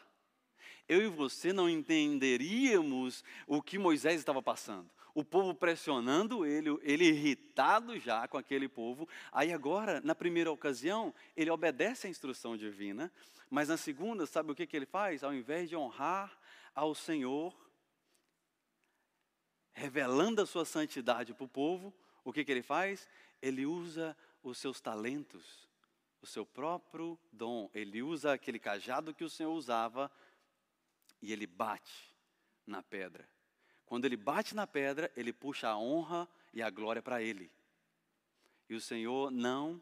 Eu 0.88 1.02
e 1.02 1.08
você 1.08 1.52
não 1.52 1.68
entenderíamos 1.68 3.24
o 3.46 3.60
que 3.60 3.78
Moisés 3.78 4.18
estava 4.18 4.40
passando. 4.40 4.88
O 5.14 5.24
povo 5.24 5.54
pressionando 5.54 6.44
ele, 6.44 6.78
ele 6.82 7.06
irritado 7.06 7.98
já 7.98 8.28
com 8.28 8.36
aquele 8.36 8.68
povo. 8.68 9.08
Aí 9.32 9.52
agora, 9.52 10.00
na 10.02 10.14
primeira 10.14 10.52
ocasião, 10.52 11.14
ele 11.36 11.50
obedece 11.50 12.06
à 12.06 12.10
instrução 12.10 12.56
divina, 12.56 13.10
mas 13.48 13.68
na 13.68 13.76
segunda, 13.76 14.26
sabe 14.26 14.52
o 14.52 14.54
que, 14.54 14.66
que 14.66 14.76
ele 14.76 14.86
faz? 14.86 15.24
Ao 15.24 15.32
invés 15.32 15.68
de 15.68 15.76
honrar 15.76 16.38
ao 16.74 16.94
Senhor, 16.94 17.56
revelando 19.72 20.42
a 20.42 20.46
sua 20.46 20.64
santidade 20.64 21.32
para 21.32 21.44
o 21.44 21.48
povo, 21.48 21.94
o 22.24 22.32
que, 22.32 22.44
que 22.44 22.52
ele 22.52 22.62
faz? 22.62 23.08
Ele 23.40 23.64
usa 23.64 24.16
os 24.42 24.58
seus 24.58 24.80
talentos, 24.80 25.66
o 26.20 26.26
seu 26.26 26.44
próprio 26.44 27.18
dom. 27.32 27.70
Ele 27.72 28.02
usa 28.02 28.32
aquele 28.32 28.58
cajado 28.58 29.14
que 29.14 29.24
o 29.24 29.30
Senhor 29.30 29.52
usava 29.52 30.10
e 31.20 31.32
ele 31.32 31.46
bate 31.46 32.14
na 32.66 32.82
pedra. 32.82 33.28
Quando 33.84 34.04
ele 34.04 34.16
bate 34.16 34.54
na 34.54 34.66
pedra, 34.66 35.10
ele 35.16 35.32
puxa 35.32 35.68
a 35.68 35.78
honra 35.78 36.28
e 36.52 36.62
a 36.62 36.70
glória 36.70 37.00
para 37.00 37.22
ele. 37.22 37.50
E 38.68 38.74
o 38.74 38.80
Senhor 38.80 39.30
não 39.30 39.80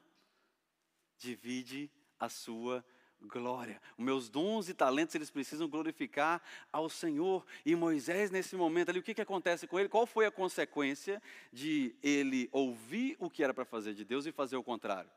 divide 1.16 1.90
a 2.18 2.28
sua 2.28 2.84
glória. 3.22 3.80
Os 3.96 4.04
meus 4.04 4.28
dons 4.28 4.68
e 4.68 4.74
talentos, 4.74 5.14
eles 5.14 5.30
precisam 5.30 5.68
glorificar 5.68 6.42
ao 6.70 6.88
Senhor. 6.88 7.46
E 7.64 7.74
Moisés, 7.74 8.30
nesse 8.30 8.54
momento 8.56 8.90
ali, 8.90 8.98
o 8.98 9.02
que, 9.02 9.14
que 9.14 9.22
acontece 9.22 9.66
com 9.66 9.78
ele? 9.78 9.88
Qual 9.88 10.06
foi 10.06 10.26
a 10.26 10.30
consequência 10.30 11.22
de 11.52 11.94
ele 12.02 12.48
ouvir 12.52 13.16
o 13.18 13.30
que 13.30 13.42
era 13.42 13.54
para 13.54 13.64
fazer 13.64 13.94
de 13.94 14.04
Deus 14.04 14.26
e 14.26 14.32
fazer 14.32 14.56
o 14.56 14.62
contrário? 14.62 15.10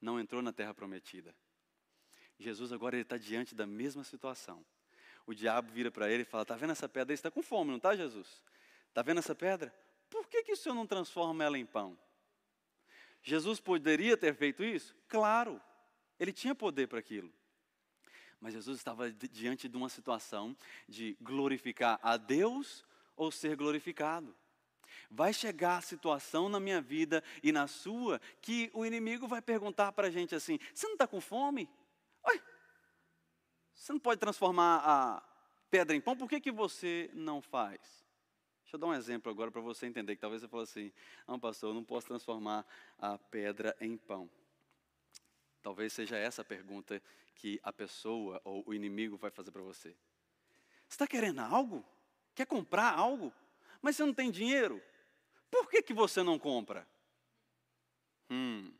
Não 0.00 0.18
entrou 0.18 0.42
na 0.42 0.52
terra 0.52 0.74
prometida. 0.74 1.34
Jesus 2.38 2.72
agora 2.72 2.96
está 2.96 3.16
diante 3.16 3.54
da 3.54 3.66
mesma 3.66 4.02
situação. 4.02 4.64
O 5.26 5.34
diabo 5.34 5.70
vira 5.72 5.90
para 5.90 6.10
ele 6.10 6.22
e 6.22 6.26
fala: 6.26 6.42
Está 6.42 6.56
vendo 6.56 6.70
essa 6.70 6.88
pedra? 6.88 7.12
Ele 7.12 7.18
está 7.18 7.30
com 7.30 7.42
fome, 7.42 7.70
não 7.70 7.78
está, 7.78 7.96
Jesus? 7.96 8.42
Está 8.88 9.02
vendo 9.02 9.18
essa 9.18 9.34
pedra? 9.34 9.74
Por 10.10 10.28
que, 10.28 10.42
que 10.42 10.52
o 10.52 10.56
Senhor 10.56 10.74
não 10.74 10.86
transforma 10.86 11.42
ela 11.42 11.58
em 11.58 11.66
pão? 11.66 11.98
Jesus 13.22 13.58
poderia 13.58 14.16
ter 14.16 14.34
feito 14.34 14.62
isso? 14.62 14.94
Claro. 15.08 15.60
Ele 16.20 16.32
tinha 16.32 16.54
poder 16.54 16.86
para 16.86 16.98
aquilo. 16.98 17.32
Mas 18.40 18.52
Jesus 18.52 18.78
estava 18.78 19.10
diante 19.10 19.68
de 19.68 19.76
uma 19.76 19.88
situação 19.88 20.56
de 20.86 21.16
glorificar 21.20 21.98
a 22.02 22.16
Deus 22.16 22.84
ou 23.16 23.32
ser 23.32 23.56
glorificado. 23.56 24.36
Vai 25.10 25.32
chegar 25.32 25.78
a 25.78 25.82
situação 25.82 26.48
na 26.48 26.60
minha 26.60 26.80
vida 26.80 27.24
e 27.42 27.50
na 27.50 27.66
sua 27.66 28.20
que 28.40 28.70
o 28.74 28.84
inimigo 28.84 29.26
vai 29.26 29.40
perguntar 29.40 29.92
para 29.92 30.08
a 30.08 30.10
gente 30.10 30.34
assim: 30.34 30.58
você 30.72 30.86
não 30.86 30.94
está 30.94 31.06
com 31.06 31.20
fome? 31.20 31.68
Você 33.74 33.92
não 33.92 34.00
pode 34.00 34.20
transformar 34.20 34.82
a 34.84 35.22
pedra 35.70 35.96
em 35.96 36.00
pão, 36.00 36.16
por 36.16 36.28
que, 36.28 36.40
que 36.40 36.52
você 36.52 37.10
não 37.12 37.42
faz? 37.42 37.80
Deixa 38.62 38.76
eu 38.76 38.78
dar 38.78 38.86
um 38.86 38.94
exemplo 38.94 39.30
agora 39.30 39.50
para 39.50 39.60
você 39.60 39.86
entender, 39.86 40.14
que 40.14 40.20
talvez 40.20 40.40
você 40.40 40.48
fale 40.48 40.62
assim: 40.62 40.92
não, 41.26 41.38
pastor, 41.38 41.70
eu 41.70 41.74
não 41.74 41.84
posso 41.84 42.06
transformar 42.06 42.66
a 42.98 43.18
pedra 43.18 43.76
em 43.80 43.96
pão. 43.96 44.30
Talvez 45.62 45.92
seja 45.92 46.16
essa 46.16 46.42
a 46.42 46.44
pergunta 46.44 47.02
que 47.34 47.58
a 47.62 47.72
pessoa 47.72 48.40
ou 48.44 48.62
o 48.66 48.74
inimigo 48.74 49.16
vai 49.16 49.30
fazer 49.30 49.50
para 49.50 49.62
você. 49.62 49.90
Você 50.88 50.94
está 50.94 51.06
querendo 51.06 51.40
algo? 51.40 51.84
Quer 52.34 52.46
comprar 52.46 52.92
algo? 52.92 53.32
Mas 53.80 53.96
você 53.96 54.04
não 54.04 54.14
tem 54.14 54.30
dinheiro? 54.30 54.82
Por 55.50 55.68
que, 55.68 55.82
que 55.82 55.94
você 55.94 56.22
não 56.22 56.38
compra? 56.38 56.86
Hum. 58.30 58.72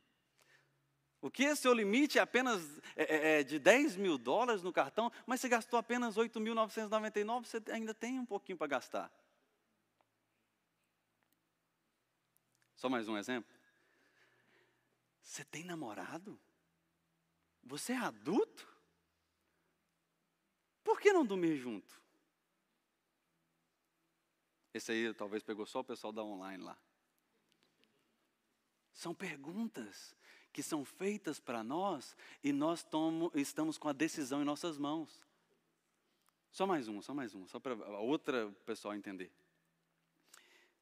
O 1.24 1.30
que 1.30 1.46
é 1.46 1.54
seu 1.54 1.72
limite 1.72 2.18
é 2.18 2.20
apenas 2.20 2.60
é, 2.94 3.04
é, 3.04 3.40
é 3.40 3.42
de 3.42 3.58
10 3.58 3.96
mil 3.96 4.18
dólares 4.18 4.62
no 4.62 4.70
cartão, 4.70 5.10
mas 5.24 5.40
você 5.40 5.48
gastou 5.48 5.78
apenas 5.78 6.18
8.999, 6.18 7.46
você 7.46 7.62
ainda 7.72 7.94
tem 7.94 8.20
um 8.20 8.26
pouquinho 8.26 8.58
para 8.58 8.66
gastar. 8.66 9.10
Só 12.76 12.90
mais 12.90 13.08
um 13.08 13.16
exemplo. 13.16 13.50
Você 15.22 15.42
tem 15.46 15.64
namorado? 15.64 16.38
Você 17.62 17.94
é 17.94 17.96
adulto? 17.96 18.68
Por 20.82 21.00
que 21.00 21.10
não 21.10 21.24
dormir 21.24 21.56
junto? 21.56 22.02
Esse 24.74 24.92
aí 24.92 25.14
talvez 25.14 25.42
pegou 25.42 25.64
só 25.64 25.80
o 25.80 25.84
pessoal 25.84 26.12
da 26.12 26.22
online 26.22 26.62
lá. 26.62 26.76
São 28.92 29.14
perguntas 29.14 30.14
que 30.54 30.62
são 30.62 30.84
feitas 30.84 31.40
para 31.40 31.64
nós 31.64 32.16
e 32.42 32.52
nós 32.52 32.84
tomo, 32.84 33.30
estamos 33.34 33.76
com 33.76 33.88
a 33.88 33.92
decisão 33.92 34.40
em 34.40 34.44
nossas 34.44 34.78
mãos. 34.78 35.26
Só 36.52 36.64
mais 36.64 36.86
uma, 36.86 37.02
só 37.02 37.12
mais 37.12 37.34
uma, 37.34 37.48
só 37.48 37.58
para 37.58 37.74
a 37.74 37.98
outra 37.98 38.48
pessoal 38.64 38.94
entender. 38.94 39.32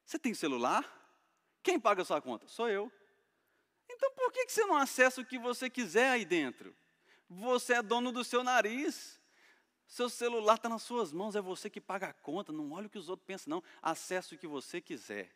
Você 0.05 0.19
tem 0.19 0.35
celular? 0.35 0.85
Quem 1.63 1.81
paga 1.81 2.03
a 2.03 2.05
sua 2.05 2.21
conta? 2.21 2.47
Sou 2.49 2.69
eu. 2.69 2.93
Então 3.89 4.13
por 4.13 4.31
que 4.31 4.47
você 4.47 4.63
não 4.67 4.77
acessa 4.77 5.23
o 5.23 5.25
que 5.25 5.39
você 5.39 5.71
quiser 5.71 6.11
aí 6.11 6.27
dentro? 6.27 6.77
Você 7.27 7.73
é 7.73 7.83
dono 7.83 8.13
do 8.13 8.23
seu 8.23 8.45
nariz. 8.45 9.19
Seu 9.87 10.11
celular 10.11 10.57
está 10.57 10.69
nas 10.69 10.83
suas 10.83 11.15
mãos, 11.15 11.35
é 11.35 11.41
você 11.41 11.71
que 11.71 11.81
paga 11.81 12.09
a 12.09 12.13
conta. 12.13 12.53
Não 12.53 12.73
olha 12.73 12.89
o 12.89 12.91
que 12.91 12.99
os 12.99 13.09
outros 13.09 13.27
pensam, 13.27 13.51
não. 13.51 13.65
Acesse 13.81 14.35
o 14.35 14.39
que 14.39 14.47
você 14.47 14.83
quiser. 14.83 15.35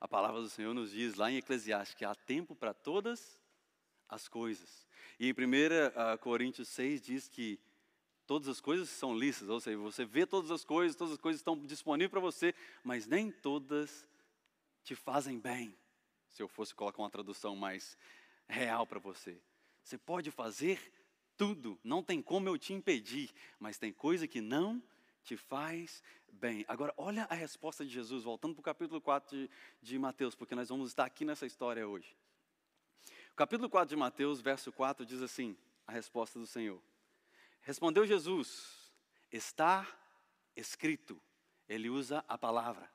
A 0.00 0.06
palavra 0.06 0.40
do 0.40 0.48
Senhor 0.48 0.74
nos 0.74 0.92
diz 0.92 1.14
lá 1.14 1.30
em 1.30 1.36
Eclesiastes 1.36 1.94
que 1.94 2.04
há 2.04 2.14
tempo 2.14 2.54
para 2.54 2.72
todas 2.72 3.40
as 4.08 4.28
coisas. 4.28 4.86
E 5.18 5.28
em 5.28 5.32
1 5.32 5.34
ah, 5.96 6.16
Coríntios 6.18 6.68
6 6.68 7.02
diz 7.02 7.28
que 7.28 7.58
todas 8.26 8.48
as 8.48 8.60
coisas 8.60 8.88
são 8.88 9.16
lícitas, 9.16 9.48
ou 9.48 9.60
seja, 9.60 9.78
você 9.78 10.04
vê 10.04 10.26
todas 10.26 10.50
as 10.50 10.64
coisas, 10.64 10.96
todas 10.96 11.14
as 11.14 11.20
coisas 11.20 11.40
estão 11.40 11.56
disponíveis 11.64 12.10
para 12.10 12.20
você, 12.20 12.54
mas 12.84 13.06
nem 13.06 13.30
todas 13.30 14.06
te 14.84 14.94
fazem 14.94 15.38
bem. 15.38 15.76
Se 16.28 16.42
eu 16.42 16.48
fosse 16.48 16.74
colocar 16.74 17.02
uma 17.02 17.10
tradução 17.10 17.56
mais 17.56 17.96
real 18.46 18.86
para 18.86 18.98
você. 18.98 19.40
Você 19.82 19.98
pode 19.98 20.30
fazer 20.30 20.92
tudo, 21.36 21.78
não 21.82 22.02
tem 22.02 22.20
como 22.20 22.48
eu 22.48 22.58
te 22.58 22.72
impedir, 22.72 23.30
mas 23.58 23.78
tem 23.78 23.92
coisa 23.92 24.26
que 24.26 24.40
não 24.40 24.82
faz 25.36 26.02
bem. 26.32 26.64
Agora, 26.68 26.92
olha 26.96 27.24
a 27.24 27.34
resposta 27.34 27.84
de 27.84 27.90
Jesus, 27.90 28.24
voltando 28.24 28.54
para 28.54 28.60
o 28.60 28.64
capítulo 28.64 29.00
4 29.00 29.36
de, 29.36 29.50
de 29.80 29.98
Mateus, 29.98 30.34
porque 30.34 30.54
nós 30.54 30.68
vamos 30.68 30.90
estar 30.90 31.04
aqui 31.04 31.24
nessa 31.24 31.46
história 31.46 31.86
hoje. 31.86 32.16
O 33.32 33.36
capítulo 33.36 33.68
4 33.68 33.88
de 33.88 33.96
Mateus, 33.96 34.40
verso 34.40 34.72
4, 34.72 35.06
diz 35.06 35.22
assim: 35.22 35.56
a 35.88 35.92
resposta 35.92 36.38
do 36.38 36.46
Senhor. 36.46 36.80
Respondeu 37.62 38.06
Jesus: 38.06 38.92
Está 39.32 39.86
escrito. 40.54 41.20
Ele 41.68 41.88
usa 41.88 42.24
a 42.28 42.36
palavra. 42.36 42.90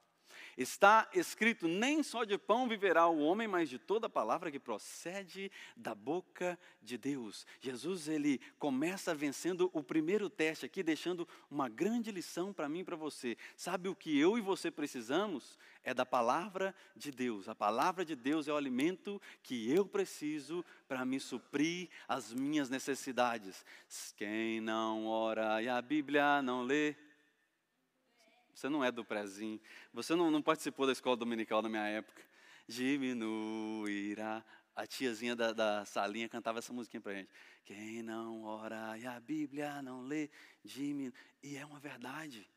Está 0.57 1.09
escrito: 1.13 1.67
nem 1.67 2.03
só 2.03 2.23
de 2.23 2.37
pão 2.37 2.67
viverá 2.67 3.07
o 3.07 3.19
homem, 3.19 3.47
mas 3.47 3.69
de 3.69 3.79
toda 3.79 4.09
palavra 4.09 4.51
que 4.51 4.59
procede 4.59 5.51
da 5.75 5.95
boca 5.95 6.57
de 6.81 6.97
Deus. 6.97 7.45
Jesus 7.59 8.07
ele 8.07 8.39
começa 8.59 9.15
vencendo 9.15 9.69
o 9.73 9.83
primeiro 9.83 10.29
teste 10.29 10.65
aqui, 10.65 10.83
deixando 10.83 11.27
uma 11.49 11.69
grande 11.69 12.11
lição 12.11 12.53
para 12.53 12.69
mim 12.69 12.79
e 12.79 12.83
para 12.83 12.95
você. 12.95 13.37
Sabe 13.55 13.89
o 13.89 13.95
que 13.95 14.17
eu 14.17 14.37
e 14.37 14.41
você 14.41 14.69
precisamos? 14.69 15.57
É 15.83 15.93
da 15.93 16.05
palavra 16.05 16.73
de 16.95 17.11
Deus. 17.11 17.49
A 17.49 17.55
palavra 17.55 18.05
de 18.05 18.15
Deus 18.15 18.47
é 18.47 18.53
o 18.53 18.57
alimento 18.57 19.21
que 19.41 19.69
eu 19.69 19.85
preciso 19.85 20.63
para 20.87 21.03
me 21.03 21.19
suprir 21.19 21.89
as 22.07 22.33
minhas 22.33 22.69
necessidades. 22.69 23.65
Quem 24.15 24.61
não 24.61 25.07
ora 25.07 25.61
e 25.61 25.67
a 25.67 25.81
Bíblia 25.81 26.41
não 26.41 26.61
lê, 26.61 26.95
você 28.53 28.69
não 28.69 28.83
é 28.83 28.91
do 28.91 29.03
prezinho. 29.03 29.59
Você 29.93 30.15
não, 30.15 30.29
não 30.29 30.41
participou 30.41 30.85
da 30.85 30.91
escola 30.91 31.17
dominical 31.17 31.61
na 31.61 31.69
minha 31.69 31.87
época. 31.87 32.21
Diminuirá. 32.67 34.43
A 34.75 34.87
tiazinha 34.87 35.35
da, 35.35 35.53
da 35.53 35.85
salinha 35.85 36.27
cantava 36.27 36.59
essa 36.59 36.73
musiquinha 36.73 37.01
pra 37.01 37.13
gente. 37.13 37.29
Quem 37.63 38.01
não 38.01 38.43
ora 38.43 38.97
e 38.97 39.05
a 39.05 39.19
Bíblia 39.19 39.81
não 39.81 40.01
lê, 40.01 40.29
diminui. 40.63 41.13
E 41.43 41.57
é 41.57 41.65
uma 41.65 41.79
verdade. 41.79 42.49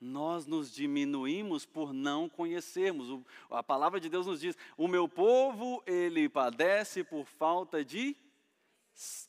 Nós 0.00 0.46
nos 0.46 0.72
diminuímos 0.72 1.66
por 1.66 1.92
não 1.92 2.28
conhecermos. 2.28 3.10
O, 3.10 3.26
a 3.50 3.64
palavra 3.64 3.98
de 3.98 4.08
Deus 4.08 4.26
nos 4.26 4.40
diz: 4.40 4.56
o 4.76 4.86
meu 4.86 5.08
povo, 5.08 5.82
ele 5.86 6.28
padece 6.28 7.02
por 7.02 7.26
falta 7.26 7.84
de 7.84 8.16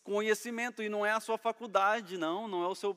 conhecimento, 0.04 0.84
e 0.84 0.90
não 0.90 1.06
é 1.06 1.12
a 1.12 1.20
sua 1.20 1.38
faculdade, 1.38 2.18
não, 2.18 2.48
não 2.48 2.64
é 2.64 2.68
o 2.68 2.76
seu 2.76 2.96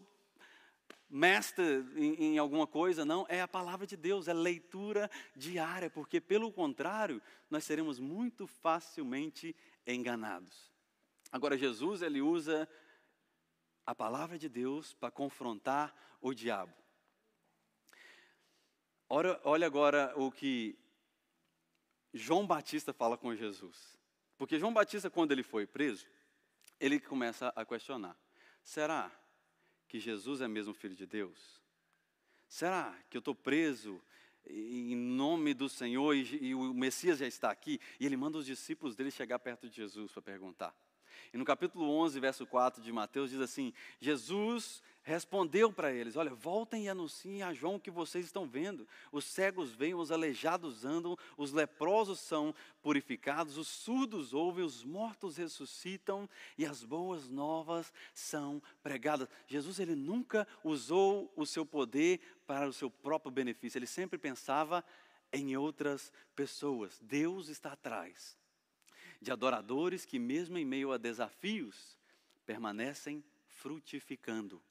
mestre 1.13 1.85
em, 1.95 2.15
em, 2.25 2.39
alguma 2.39 2.67
coisa, 2.67 3.05
não, 3.05 3.27
é 3.29 3.43
a 3.43 3.47
palavra 3.47 3.87
de 3.87 3.99
Deus, 3.99 4.29
é 4.29 4.33
leitura 4.33 5.11
diária, 5.37 5.91
porque 5.91 6.23
pelo 6.23 6.51
contrário, 6.51 7.21
nós 7.51 7.65
seremos 7.65 7.99
muito 7.99 8.47
facilmente 8.47 9.55
enganados. 9.87 10.73
Agora, 11.31 11.59
Jesus, 11.59 12.01
ele 12.01 12.23
usa 12.23 12.67
a 13.85 13.95
palavra 13.95 14.39
de 14.39 14.49
Deus 14.49 14.95
para 14.95 15.11
confrontar 15.11 15.95
o 16.19 16.33
diabo. 16.33 16.75
Olha, 19.07 19.39
olha 19.45 19.67
agora 19.67 20.15
o 20.17 20.33
que 20.33 20.79
João 22.15 22.47
Batista 22.47 22.95
fala 22.95 23.19
com 23.19 23.35
Jesus. 23.35 23.99
Porque 24.39 24.59
João 24.59 24.73
Batista, 24.73 25.11
quando 25.11 25.33
ele 25.33 25.43
foi 25.43 25.67
preso, 25.67 26.07
ele 26.81 26.99
começa 26.99 27.53
a 27.55 27.67
questionar: 27.67 28.17
será 28.63 29.13
que 29.93 30.01
Jesus 30.01 30.41
é 30.41 30.49
mesmo 30.49 30.73
filho 30.73 30.97
de 30.97 31.05
Deus? 31.05 31.61
Será 32.49 32.99
que 33.11 33.17
eu 33.19 33.19
estou 33.19 33.35
preso 33.35 34.01
em 34.49 34.97
nome 34.97 35.53
do 35.53 35.69
Senhor 35.69 36.15
e, 36.15 36.47
e, 36.47 36.55
o 36.55 36.73
Messias 36.73 37.19
já 37.19 37.27
está 37.27 37.51
aqui? 37.51 37.79
E 38.01 38.07
ele 38.07 38.17
manda 38.17 38.39
os 38.39 38.47
discípulos 38.47 38.97
dele 38.97 39.11
chegar 39.11 39.39
perto 39.39 39.69
de 39.69 39.77
Jesus 39.77 40.11
para 40.11 40.23
perguntar. 40.23 40.75
E 41.33 41.39
no 41.39 41.45
capítulo 41.47 41.89
11, 41.89 42.21
verso 42.21 42.47
4 42.47 42.83
de 42.83 42.93
Mateus, 42.93 43.31
diz 43.31 43.41
assim: 43.41 43.73
Jesus 43.99 44.83
respondeu 45.03 45.73
para 45.73 45.91
eles: 45.91 46.15
Olha, 46.15 46.35
voltem 46.35 46.85
e 46.85 46.89
anunciem 46.91 47.43
a 47.43 47.55
João 47.55 47.77
o 47.77 47.81
que 47.81 47.91
vocês 47.91 48.27
estão 48.27 48.47
vendo. 48.47 48.87
Os 49.11 49.25
cegos 49.25 49.73
veem, 49.73 49.95
os 49.95 50.13
aleijados 50.13 50.85
andam, 50.85 51.17
os 51.39 51.51
leprosos 51.53 52.21
são 52.21 52.55
purificados, 52.83 53.57
os 53.57 53.67
surdos 53.67 54.35
ouvem, 54.35 54.63
os 54.63 54.85
mortos 54.85 55.39
ressuscitam 55.39 56.29
e 56.59 56.67
as 56.67 56.85
boas 56.85 57.31
novas 57.31 57.91
são 58.13 58.63
pregadas. 58.83 59.27
Jesus 59.47 59.81
ele 59.81 59.95
nunca 59.95 60.47
usou 60.63 61.33
o 61.35 61.47
seu 61.47 61.65
poder 61.65 62.21
para 62.47 62.69
o 62.69 62.73
seu 62.75 62.91
próprio 62.91 63.33
benefício, 63.33 63.79
ele 63.79 63.87
sempre 63.87 64.19
pensava 64.19 64.85
em 65.33 65.57
outras 65.57 66.13
pessoas. 66.37 67.01
Deus 67.01 67.49
está 67.49 67.73
atrás 67.73 68.42
de 69.23 69.31
adoradores 69.31 70.05
que, 70.05 70.19
mesmo 70.19 70.59
em 70.59 70.65
meio 70.65 70.93
a 70.93 70.99
desafios, 70.99 71.97
permanecem 72.45 73.25
frutificando. 73.47 74.63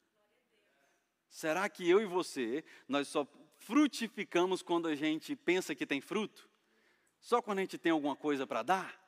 Será 1.28 1.68
que 1.68 1.88
eu 1.88 2.00
e 2.00 2.04
você, 2.04 2.62
nós 2.86 3.08
só 3.08 3.26
frutificamos 3.56 4.62
quando 4.62 4.86
a 4.86 4.94
gente 4.94 5.34
pensa 5.34 5.74
que 5.74 5.86
tem 5.86 6.00
fruto? 6.00 6.48
Só 7.20 7.40
quando 7.40 7.58
a 7.58 7.62
gente 7.62 7.78
tem 7.78 7.90
alguma 7.90 8.14
coisa 8.14 8.46
para 8.46 8.62
dar? 8.62 9.00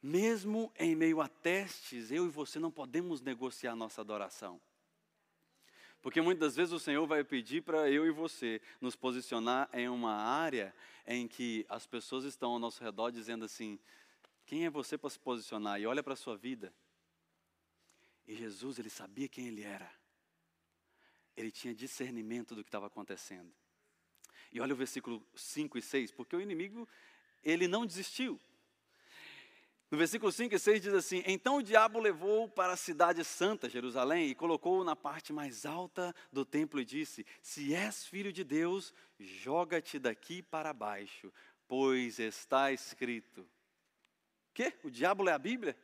Mesmo 0.00 0.72
em 0.78 0.94
meio 0.94 1.20
a 1.20 1.28
testes, 1.28 2.10
eu 2.10 2.24
e 2.24 2.30
você 2.30 2.58
não 2.58 2.70
podemos 2.70 3.20
negociar 3.20 3.76
nossa 3.76 4.00
adoração. 4.00 4.60
Porque 6.00 6.20
muitas 6.20 6.54
vezes 6.54 6.72
o 6.72 6.78
Senhor 6.78 7.06
vai 7.06 7.24
pedir 7.24 7.62
para 7.62 7.90
eu 7.90 8.06
e 8.06 8.10
você 8.10 8.60
nos 8.80 8.94
posicionar 8.94 9.68
em 9.72 9.88
uma 9.88 10.14
área 10.14 10.74
em 11.06 11.26
que 11.26 11.66
as 11.68 11.86
pessoas 11.86 12.24
estão 12.24 12.52
ao 12.52 12.58
nosso 12.58 12.82
redor 12.82 13.10
dizendo 13.10 13.44
assim: 13.44 13.78
quem 14.46 14.64
é 14.64 14.70
você 14.70 14.96
para 14.96 15.10
se 15.10 15.18
posicionar? 15.18 15.80
E 15.80 15.86
olha 15.86 16.02
para 16.02 16.12
a 16.12 16.16
sua 16.16 16.36
vida. 16.36 16.72
E 18.26 18.34
Jesus, 18.34 18.78
ele 18.78 18.90
sabia 18.90 19.28
quem 19.28 19.48
ele 19.48 19.62
era. 19.62 19.90
Ele 21.36 21.50
tinha 21.50 21.74
discernimento 21.74 22.54
do 22.54 22.62
que 22.62 22.68
estava 22.68 22.86
acontecendo. 22.86 23.52
E 24.52 24.60
olha 24.60 24.74
o 24.74 24.76
versículo 24.76 25.22
5 25.34 25.78
e 25.78 25.82
6, 25.82 26.12
porque 26.12 26.36
o 26.36 26.40
inimigo, 26.40 26.88
ele 27.42 27.66
não 27.66 27.86
desistiu. 27.86 28.40
No 29.90 29.96
versículo 29.96 30.30
5 30.30 30.54
e 30.54 30.58
6 30.58 30.82
diz 30.82 30.94
assim: 30.94 31.22
Então 31.26 31.56
o 31.56 31.62
diabo 31.62 31.98
levou 31.98 32.46
para 32.46 32.74
a 32.74 32.76
cidade 32.76 33.24
santa, 33.24 33.70
Jerusalém, 33.70 34.28
e 34.28 34.34
colocou-o 34.34 34.84
na 34.84 34.94
parte 34.94 35.32
mais 35.32 35.64
alta 35.64 36.14
do 36.30 36.44
templo 36.44 36.78
e 36.78 36.84
disse: 36.84 37.24
Se 37.40 37.74
és 37.74 38.04
filho 38.04 38.30
de 38.30 38.44
Deus, 38.44 38.92
joga-te 39.18 39.98
daqui 39.98 40.42
para 40.42 40.74
baixo, 40.74 41.32
pois 41.66 42.18
está 42.18 42.70
escrito. 42.70 43.48
Que? 44.52 44.74
O 44.84 44.90
diabo 44.90 45.22
lê 45.22 45.32
a 45.32 45.38
Bíblia? 45.38 45.74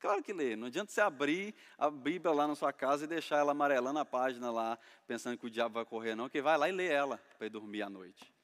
Claro 0.00 0.22
que 0.22 0.32
lê. 0.32 0.56
Não 0.56 0.66
adianta 0.66 0.90
você 0.90 1.00
abrir 1.00 1.54
a 1.78 1.88
Bíblia 1.90 2.34
lá 2.34 2.48
na 2.48 2.56
sua 2.56 2.72
casa 2.72 3.04
e 3.04 3.06
deixar 3.06 3.36
ela 3.36 3.52
amarelando 3.52 3.98
a 3.98 4.04
página 4.04 4.50
lá, 4.50 4.78
pensando 5.06 5.38
que 5.38 5.46
o 5.46 5.50
diabo 5.50 5.74
vai 5.74 5.84
correr, 5.84 6.16
não, 6.16 6.28
que 6.28 6.42
vai 6.42 6.56
lá 6.58 6.68
e 6.68 6.72
lê 6.72 6.86
ela 6.86 7.20
para 7.36 7.46
ir 7.46 7.50
dormir 7.50 7.82
à 7.82 7.90
noite. 7.90 8.39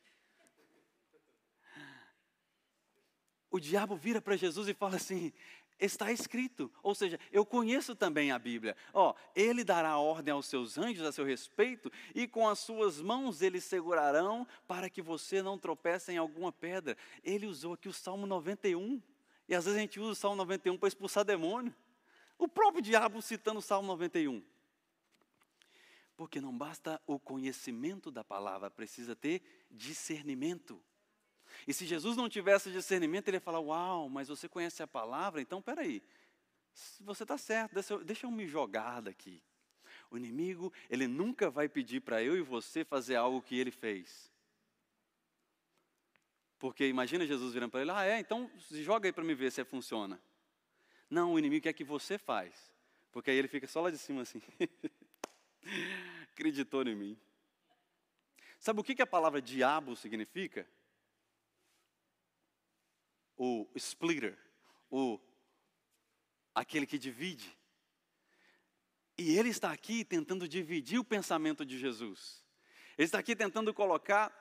O 3.57 3.61
diabo 3.61 3.97
vira 3.97 4.21
para 4.21 4.37
Jesus 4.37 4.69
e 4.69 4.75
fala 4.75 4.97
assim: 4.97 5.33
está 5.79 6.12
escrito, 6.12 6.71
ou 6.83 6.95
seja, 6.95 7.19
eu 7.33 7.45
conheço 7.45 7.95
também 7.95 8.31
a 8.31 8.38
Bíblia. 8.38 8.77
Ó, 8.92 9.14
ele 9.35 9.64
dará 9.64 9.99
ordem 9.99 10.33
aos 10.33 10.47
seus 10.47 10.79
anjos 10.79 11.05
a 11.05 11.12
seu 11.12 11.25
respeito, 11.25 11.90
e 12.14 12.27
com 12.27 12.49
as 12.49 12.59
suas 12.59 13.01
mãos 13.01 13.42
eles 13.42 13.64
segurarão 13.64 14.47
para 14.66 14.88
que 14.88 15.03
você 15.03 15.42
não 15.42 15.59
tropece 15.59 16.12
em 16.12 16.16
alguma 16.16 16.53
pedra. 16.53 16.97
Ele 17.23 17.47
usou 17.47 17.75
aqui 17.75 17.88
o 17.88 17.92
Salmo 17.92 18.27
91, 18.27 19.03
e 19.49 19.55
às 19.55 19.64
vezes 19.64 19.79
a 19.79 19.81
gente 19.81 20.01
usa 20.01 20.12
o 20.12 20.14
Salmo 20.14 20.37
91 20.37 20.77
para 20.79 20.88
expulsar 20.88 21.25
demônio. 21.25 21.75
O 22.38 22.47
próprio 22.47 22.83
diabo 22.83 23.23
citando 23.23 23.59
o 23.59 23.62
Salmo 23.62 23.88
91. 23.88 24.42
Porque 26.16 26.40
não 26.40 26.57
basta 26.57 27.01
o 27.07 27.19
conhecimento 27.19 28.11
da 28.11 28.25
palavra, 28.25 28.71
precisa 28.71 29.14
ter 29.14 29.42
discernimento. 29.71 30.83
E 31.66 31.74
se 31.74 31.85
Jesus 31.85 32.16
não 32.16 32.29
tivesse 32.29 32.70
discernimento, 32.70 33.29
ele 33.29 33.38
ia 33.38 33.40
falar: 33.40 33.61
Uau, 33.61 34.09
mas 34.09 34.29
você 34.29 34.48
conhece 34.48 34.83
a 34.83 34.87
palavra? 34.87 35.40
Então, 35.40 35.61
peraí, 35.61 36.02
você 37.00 37.24
está 37.24 37.37
certo, 37.37 37.74
deixa 37.74 37.94
eu, 37.94 38.05
deixa 38.05 38.26
eu 38.26 38.31
me 38.31 38.46
jogar 38.46 39.00
daqui. 39.00 39.42
O 40.11 40.16
inimigo, 40.16 40.72
ele 40.88 41.09
nunca 41.09 41.50
vai 41.50 41.68
pedir 41.68 42.00
para 42.00 42.22
eu 42.22 42.37
e 42.37 42.42
você 42.42 42.85
fazer 42.85 43.16
algo 43.16 43.42
que 43.42 43.59
ele 43.59 43.72
fez. 43.72 44.31
Porque 46.59 46.87
imagina 46.87 47.26
Jesus 47.26 47.52
virando 47.52 47.70
para 47.70 47.81
ele: 47.81 47.90
Ah, 47.90 48.05
é, 48.05 48.20
então 48.20 48.50
joga 48.70 49.09
aí 49.09 49.12
para 49.12 49.24
me 49.24 49.35
ver 49.35 49.50
se 49.50 49.64
funciona. 49.64 50.20
Não, 51.11 51.33
o 51.33 51.38
inimigo 51.38 51.64
quer 51.64 51.72
que 51.72 51.85
você 51.85 52.18
faz. 52.18 52.55
Porque 53.11 53.31
aí 53.31 53.37
ele 53.37 53.48
fica 53.48 53.66
só 53.66 53.81
lá 53.81 53.90
de 53.90 53.98
cima 53.98 54.22
assim. 54.22 54.40
Acreditou 56.33 56.83
em 56.83 56.94
mim. 56.94 57.18
Sabe 58.59 58.81
o 58.81 58.85
que, 58.85 58.94
que 58.94 59.02
a 59.02 59.07
palavra 59.07 59.40
diabo 59.40 59.96
significa? 59.96 60.66
O 63.37 63.68
splitter, 63.77 64.38
o 64.90 65.20
aquele 66.55 66.87
que 66.87 66.99
divide. 66.99 67.57
E 69.18 69.38
ele 69.38 69.51
está 69.51 69.70
aqui 69.70 70.05
tentando 70.05 70.49
dividir 70.49 70.99
o 70.99 71.05
pensamento 71.05 71.64
de 71.64 71.79
Jesus. 71.79 72.44
Ele 72.96 73.05
está 73.05 73.18
aqui 73.18 73.37
tentando 73.37 73.72
colocar 73.72 74.33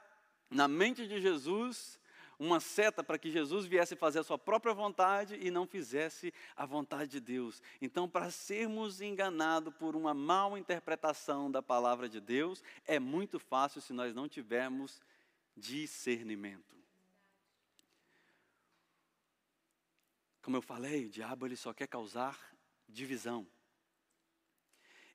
na 0.50 0.68
mente 0.68 1.08
de 1.08 1.20
Jesus 1.20 2.00
uma 2.38 2.60
seta 2.60 3.04
para 3.04 3.18
que 3.18 3.32
Jesus 3.32 3.66
viesse 3.66 3.96
fazer 3.96 4.20
a 4.20 4.24
sua 4.24 4.38
própria 4.38 4.74
vontade 4.74 5.38
e 5.42 5.50
não 5.50 5.66
fizesse 5.66 6.34
a 6.56 6.66
vontade 6.66 7.12
de 7.12 7.20
Deus. 7.20 7.62
Então, 7.82 8.10
para 8.10 8.30
sermos 8.30 9.00
enganados 9.02 9.74
por 9.76 9.96
uma 9.96 10.14
mal 10.14 10.58
interpretação 10.58 11.50
da 11.50 11.62
palavra 11.62 12.10
de 12.10 12.20
Deus, 12.20 12.64
é 12.86 13.00
muito 13.00 13.40
fácil 13.40 13.82
se 13.82 13.94
nós 13.94 14.14
não 14.14 14.28
tivermos 14.28 15.02
discernimento. 15.56 16.75
Como 20.46 20.58
eu 20.58 20.62
falei, 20.62 21.08
o 21.08 21.10
diabo 21.10 21.48
ele 21.48 21.56
só 21.56 21.74
quer 21.74 21.88
causar 21.88 22.56
divisão. 22.88 23.48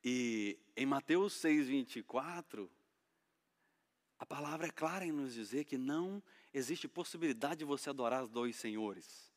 E 0.03 0.59
em 0.77 0.85
Mateus 0.85 1.35
6:24, 1.35 2.69
a 4.19 4.27
palavra 4.27 4.67
é 4.67 4.73
clara 4.73 5.07
em 5.07 5.13
nos 5.13 5.33
dizer 5.33 5.67
que 5.67 5.79
não 5.79 6.21
existe 6.53 6.89
possibilidade 6.89 7.61
de 7.61 7.65
você 7.65 7.91
adorar 7.91 8.25
os 8.25 8.29
dois 8.29 8.57
senhores. 8.57 9.33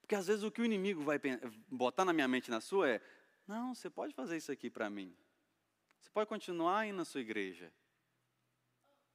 Porque 0.00 0.16
às 0.16 0.26
vezes 0.26 0.42
o 0.42 0.50
que 0.50 0.60
o 0.60 0.64
inimigo 0.64 1.00
vai 1.04 1.20
botar 1.68 2.04
na 2.04 2.12
minha 2.12 2.26
mente 2.26 2.48
e 2.48 2.50
na 2.50 2.60
sua 2.60 2.90
é: 2.90 3.02
não, 3.46 3.72
você 3.72 3.88
pode 3.88 4.12
fazer 4.12 4.36
isso 4.36 4.50
aqui 4.50 4.68
para 4.68 4.90
mim. 4.90 5.16
Você 6.00 6.10
pode 6.10 6.28
continuar 6.28 6.88
indo 6.88 6.96
na 6.96 7.04
sua 7.04 7.20
igreja. 7.20 7.72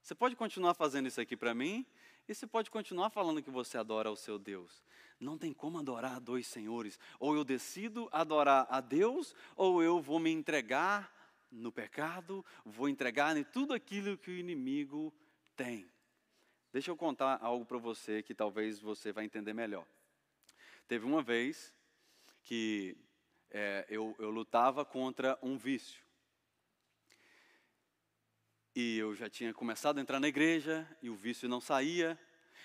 Você 0.00 0.14
pode 0.14 0.34
continuar 0.34 0.72
fazendo 0.72 1.08
isso 1.08 1.20
aqui 1.20 1.36
para 1.36 1.54
mim 1.54 1.84
e 2.28 2.34
você 2.34 2.46
pode 2.46 2.70
continuar 2.70 3.10
falando 3.10 3.42
que 3.42 3.50
você 3.50 3.78
adora 3.78 4.10
o 4.10 4.16
seu 4.16 4.38
Deus. 4.38 4.82
Não 5.18 5.38
tem 5.38 5.52
como 5.52 5.78
adorar 5.78 6.16
a 6.16 6.18
dois 6.18 6.46
senhores. 6.46 6.98
Ou 7.18 7.34
eu 7.34 7.44
decido 7.44 8.08
adorar 8.12 8.66
a 8.68 8.80
Deus, 8.80 9.34
ou 9.54 9.82
eu 9.82 10.00
vou 10.00 10.18
me 10.18 10.30
entregar 10.30 11.12
no 11.50 11.70
pecado, 11.70 12.44
vou 12.64 12.88
entregar 12.88 13.36
em 13.36 13.44
tudo 13.44 13.72
aquilo 13.72 14.18
que 14.18 14.30
o 14.30 14.36
inimigo 14.36 15.14
tem. 15.54 15.88
Deixa 16.72 16.90
eu 16.90 16.96
contar 16.96 17.38
algo 17.40 17.64
para 17.64 17.78
você 17.78 18.22
que 18.22 18.34
talvez 18.34 18.78
você 18.78 19.12
vai 19.12 19.24
entender 19.24 19.54
melhor. 19.54 19.86
Teve 20.86 21.06
uma 21.06 21.22
vez 21.22 21.74
que 22.42 22.96
é, 23.50 23.86
eu, 23.88 24.14
eu 24.18 24.30
lutava 24.30 24.84
contra 24.84 25.38
um 25.40 25.56
vício. 25.56 26.05
E 28.78 28.98
eu 28.98 29.14
já 29.14 29.30
tinha 29.30 29.54
começado 29.54 29.96
a 29.96 30.02
entrar 30.02 30.20
na 30.20 30.28
igreja 30.28 30.86
e 31.00 31.08
o 31.08 31.16
vício 31.16 31.48
não 31.48 31.62
saía. 31.62 32.18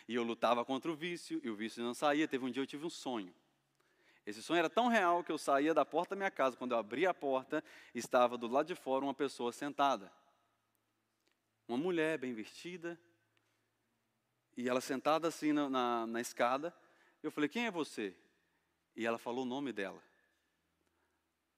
E 0.10 0.14
eu 0.14 0.24
lutava 0.24 0.66
contra 0.66 0.92
o 0.92 0.94
vício 0.94 1.40
e 1.42 1.50
o 1.50 1.56
vício 1.56 1.82
não 1.82 1.94
saía. 1.94 2.28
Teve 2.28 2.44
um 2.44 2.52
dia 2.52 2.62
eu 2.62 2.68
tive 2.68 2.86
um 2.86 2.90
sonho. 2.90 3.34
Esse 4.26 4.44
sonho 4.44 4.60
era 4.60 4.70
tão 4.70 4.90
real 4.90 5.24
que 5.24 5.32
eu 5.32 5.38
saía 5.38 5.74
da 5.74 5.86
porta 5.86 6.14
da 6.14 6.18
minha 6.18 6.30
casa, 6.30 6.58
quando 6.58 6.74
eu 6.74 6.78
abria 6.78 7.12
a 7.12 7.14
porta, 7.14 7.64
estava 7.96 8.38
do 8.38 8.46
lado 8.46 8.68
de 8.68 8.76
fora 8.76 9.06
uma 9.06 9.14
pessoa 9.14 9.54
sentada. 9.54 10.12
Uma 11.66 11.78
mulher 11.78 12.18
bem 12.18 12.34
vestida, 12.34 13.00
e 14.58 14.68
ela 14.68 14.82
sentada 14.82 15.30
assim 15.30 15.54
na, 15.54 15.70
na, 15.70 16.06
na 16.08 16.20
escada. 16.20 16.76
Eu 17.24 17.32
falei: 17.32 17.48
Quem 17.48 17.68
é 17.68 17.72
você? 17.72 18.14
E 18.98 19.06
ela 19.06 19.18
falou 19.18 19.44
o 19.44 19.48
nome 19.48 19.72
dela. 19.72 20.04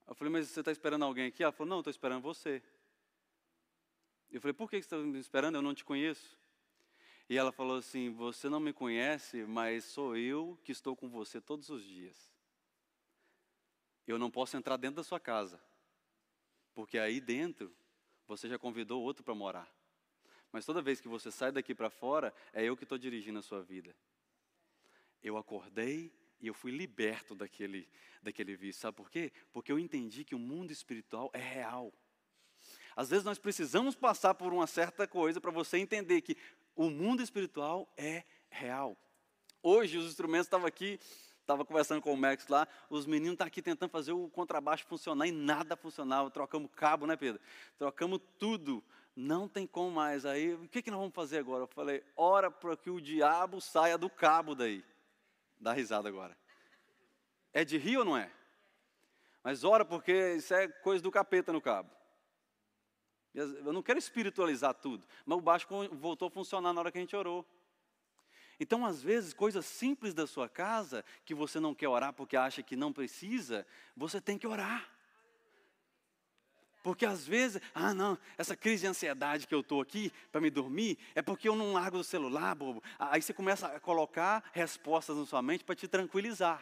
Eu 0.08 0.14
falei: 0.14 0.32
Mas 0.32 0.48
você 0.48 0.60
está 0.60 0.72
esperando 0.72 1.06
alguém 1.06 1.26
aqui? 1.26 1.42
Ela 1.42 1.52
falou: 1.52 1.72
Não, 1.72 1.80
estou 1.80 1.90
esperando 1.90 2.22
você. 2.22 2.62
Eu 4.34 4.42
falei: 4.42 4.54
Por 4.54 4.70
que 4.70 4.78
você 4.78 4.80
está 4.80 4.98
me 4.98 5.20
esperando? 5.20 5.56
Eu 5.56 5.62
não 5.62 5.76
te 5.76 5.86
conheço. 5.86 6.38
E 7.30 7.38
ela 7.38 7.52
falou 7.52 7.78
assim: 7.78 8.10
Você 8.10 8.50
não 8.50 8.60
me 8.60 8.74
conhece, 8.74 9.46
mas 9.46 9.86
sou 9.86 10.18
eu 10.18 10.60
que 10.64 10.72
estou 10.72 10.96
com 10.96 11.08
você 11.08 11.40
todos 11.40 11.70
os 11.70 11.86
dias. 11.86 12.34
Eu 14.08 14.18
não 14.18 14.32
posso 14.32 14.58
entrar 14.58 14.76
dentro 14.76 14.98
da 14.98 15.04
sua 15.04 15.20
casa, 15.20 15.64
porque 16.74 16.98
aí 16.98 17.22
dentro 17.22 17.74
você 18.28 18.50
já 18.50 18.58
convidou 18.58 19.02
outro 19.02 19.24
para 19.24 19.36
morar. 19.36 19.72
Mas 20.52 20.66
toda 20.66 20.82
vez 20.82 21.00
que 21.00 21.08
você 21.08 21.32
sai 21.32 21.52
daqui 21.52 21.74
para 21.74 21.90
fora, 21.90 22.34
é 22.52 22.64
eu 22.64 22.76
que 22.76 22.84
estou 22.84 22.98
dirigindo 22.98 23.40
a 23.40 23.44
sua 23.44 23.62
vida. 23.62 23.96
Eu 25.22 25.38
acordei 25.38 26.12
e 26.42 26.48
eu 26.48 26.54
fui 26.54 26.72
liberto 26.72 27.34
daquele, 27.34 27.88
daquele 28.22 28.56
vício. 28.56 28.82
Sabe 28.82 28.98
por 28.98 29.10
quê? 29.10 29.32
Porque 29.52 29.72
eu 29.72 29.80
entendi 29.80 30.24
que 30.26 30.36
o 30.36 30.40
mundo 30.40 30.72
espiritual 30.72 31.32
é 31.34 31.40
real. 31.40 31.94
Às 32.96 33.10
vezes 33.10 33.26
nós 33.26 33.40
precisamos 33.40 33.96
passar 33.96 34.34
por 34.34 34.54
uma 34.54 34.68
certa 34.68 35.08
coisa 35.08 35.42
para 35.42 35.52
você 35.52 35.78
entender 35.78 36.22
que 36.22 36.38
o 36.76 36.90
mundo 36.90 37.22
espiritual 37.22 37.92
é 37.98 38.24
real. 38.50 38.98
Hoje 39.62 39.98
os 39.98 40.08
instrumentos 40.08 40.48
estavam 40.48 40.68
aqui, 40.68 41.00
estava 41.42 41.64
conversando 41.64 42.02
com 42.02 42.14
o 42.14 42.18
Max 42.18 42.48
lá, 42.48 42.68
os 42.90 43.06
meninos 43.06 43.34
estão 43.34 43.46
tá 43.46 43.48
aqui 43.48 43.62
tentando 43.62 43.90
fazer 43.90 44.12
o 44.12 44.30
contrabaixo 44.30 44.86
funcionar 44.86 45.28
e 45.28 45.32
nada 45.32 45.76
funcionava. 45.76 46.30
Trocamos 46.30 46.70
cabo, 46.76 47.08
né, 47.08 47.16
Pedro? 47.16 47.42
Trocamos 47.78 48.20
tudo 48.38 48.84
não 49.16 49.48
tem 49.48 49.68
como 49.68 49.92
mais. 49.92 50.26
Aí, 50.26 50.54
o 50.54 50.68
que, 50.68 50.82
que 50.82 50.92
nós 50.92 51.00
vamos 51.00 51.14
fazer 51.14 51.38
agora? 51.38 51.64
Eu 51.64 51.68
falei, 51.68 52.04
ora 52.16 52.50
para 52.50 52.76
que 52.76 52.90
o 52.90 53.02
diabo 53.02 53.62
saia 53.62 53.98
do 53.98 54.10
cabo 54.10 54.56
daí. 54.56 54.84
Dá 55.60 55.72
risada 55.72 56.10
agora. 56.10 56.38
É 57.54 57.64
de 57.64 57.78
rir 57.78 57.98
ou 57.98 58.06
não 58.06 58.18
é? 58.18 58.32
Mas 59.44 59.64
ora 59.64 59.86
porque 59.86 60.36
isso 60.36 60.54
é 60.54 60.68
coisa 60.68 61.04
do 61.04 61.12
capeta 61.12 61.54
no 61.54 61.62
cabo. 61.62 61.90
Eu 63.34 63.74
não 63.74 63.82
quero 63.82 63.98
espiritualizar 63.98 64.74
tudo, 64.76 65.08
mas 65.26 65.38
o 65.38 65.42
baixo 65.42 65.68
voltou 65.94 66.28
a 66.28 66.32
funcionar 66.32 66.72
na 66.72 66.82
hora 66.82 66.92
que 66.92 66.98
a 66.98 67.02
gente 67.02 67.16
orou. 67.16 67.46
Então, 68.60 68.86
às 68.86 69.02
vezes, 69.02 69.34
coisas 69.34 69.66
simples 69.66 70.14
da 70.14 70.28
sua 70.28 70.48
casa, 70.48 71.04
que 71.26 71.34
você 71.34 71.60
não 71.60 71.74
quer 71.74 71.88
orar 71.88 72.14
porque 72.14 72.38
acha 72.38 72.62
que 72.62 72.76
não 72.76 72.94
precisa, 72.94 73.66
você 73.96 74.22
tem 74.22 74.38
que 74.38 74.46
orar. 74.46 74.88
Porque 76.84 77.06
às 77.06 77.26
vezes, 77.26 77.62
ah 77.74 77.94
não, 77.94 78.18
essa 78.38 78.58
crise 78.58 78.82
de 78.82 78.88
ansiedade 78.88 79.48
que 79.48 79.56
eu 79.56 79.62
estou 79.62 79.80
aqui 79.80 80.12
para 80.32 80.42
me 80.42 80.50
dormir, 80.50 80.98
é 81.16 81.22
porque 81.22 81.48
eu 81.48 81.56
não 81.56 81.74
largo 81.74 81.98
do 81.98 82.04
celular, 82.04 82.54
bobo. 82.54 82.84
Aí 83.00 83.22
você 83.22 83.34
começa 83.34 83.68
a 83.68 83.80
colocar 83.80 84.44
respostas 84.52 85.16
na 85.16 85.26
sua 85.26 85.42
mente 85.42 85.64
para 85.64 85.76
te 85.76 85.88
tranquilizar. 85.88 86.62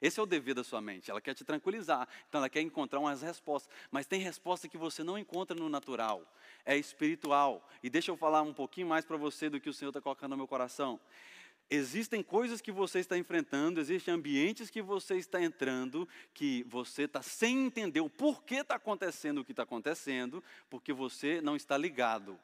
Esse 0.00 0.18
é 0.18 0.22
o 0.22 0.26
dever 0.26 0.54
da 0.54 0.64
sua 0.64 0.80
mente, 0.80 1.10
ela 1.10 1.20
quer 1.20 1.34
te 1.34 1.44
tranquilizar, 1.44 2.08
então 2.28 2.38
ela 2.38 2.48
quer 2.48 2.60
encontrar 2.60 3.00
umas 3.00 3.22
respostas. 3.22 3.72
Mas 3.90 4.06
tem 4.06 4.20
resposta 4.20 4.68
que 4.68 4.78
você 4.78 5.02
não 5.02 5.18
encontra 5.18 5.54
no 5.54 5.68
natural, 5.68 6.24
é 6.64 6.76
espiritual. 6.76 7.68
E 7.82 7.90
deixa 7.90 8.10
eu 8.10 8.16
falar 8.16 8.42
um 8.42 8.54
pouquinho 8.54 8.86
mais 8.86 9.04
para 9.04 9.16
você 9.16 9.50
do 9.50 9.60
que 9.60 9.68
o 9.68 9.74
Senhor 9.74 9.90
está 9.90 10.00
colocando 10.00 10.30
no 10.30 10.36
meu 10.38 10.48
coração. 10.48 10.98
Existem 11.72 12.20
coisas 12.20 12.60
que 12.60 12.72
você 12.72 12.98
está 12.98 13.16
enfrentando, 13.16 13.78
existem 13.78 14.12
ambientes 14.12 14.68
que 14.68 14.82
você 14.82 15.16
está 15.16 15.40
entrando, 15.40 16.08
que 16.34 16.64
você 16.64 17.02
está 17.02 17.22
sem 17.22 17.66
entender 17.66 18.00
o 18.00 18.10
porquê 18.10 18.56
está 18.56 18.74
acontecendo 18.74 19.38
o 19.38 19.44
que 19.44 19.52
está 19.52 19.62
acontecendo, 19.62 20.42
porque 20.68 20.92
você 20.92 21.40
não 21.40 21.54
está 21.54 21.78
ligado. 21.78 22.36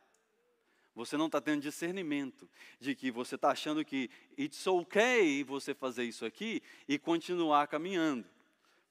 Você 0.96 1.14
não 1.14 1.26
está 1.26 1.42
tendo 1.42 1.60
discernimento 1.60 2.48
de 2.80 2.94
que 2.94 3.10
você 3.10 3.34
está 3.34 3.50
achando 3.50 3.84
que 3.84 4.10
it's 4.36 4.66
okay 4.66 5.44
você 5.44 5.74
fazer 5.74 6.04
isso 6.04 6.24
aqui 6.24 6.62
e 6.88 6.98
continuar 6.98 7.66
caminhando, 7.66 8.26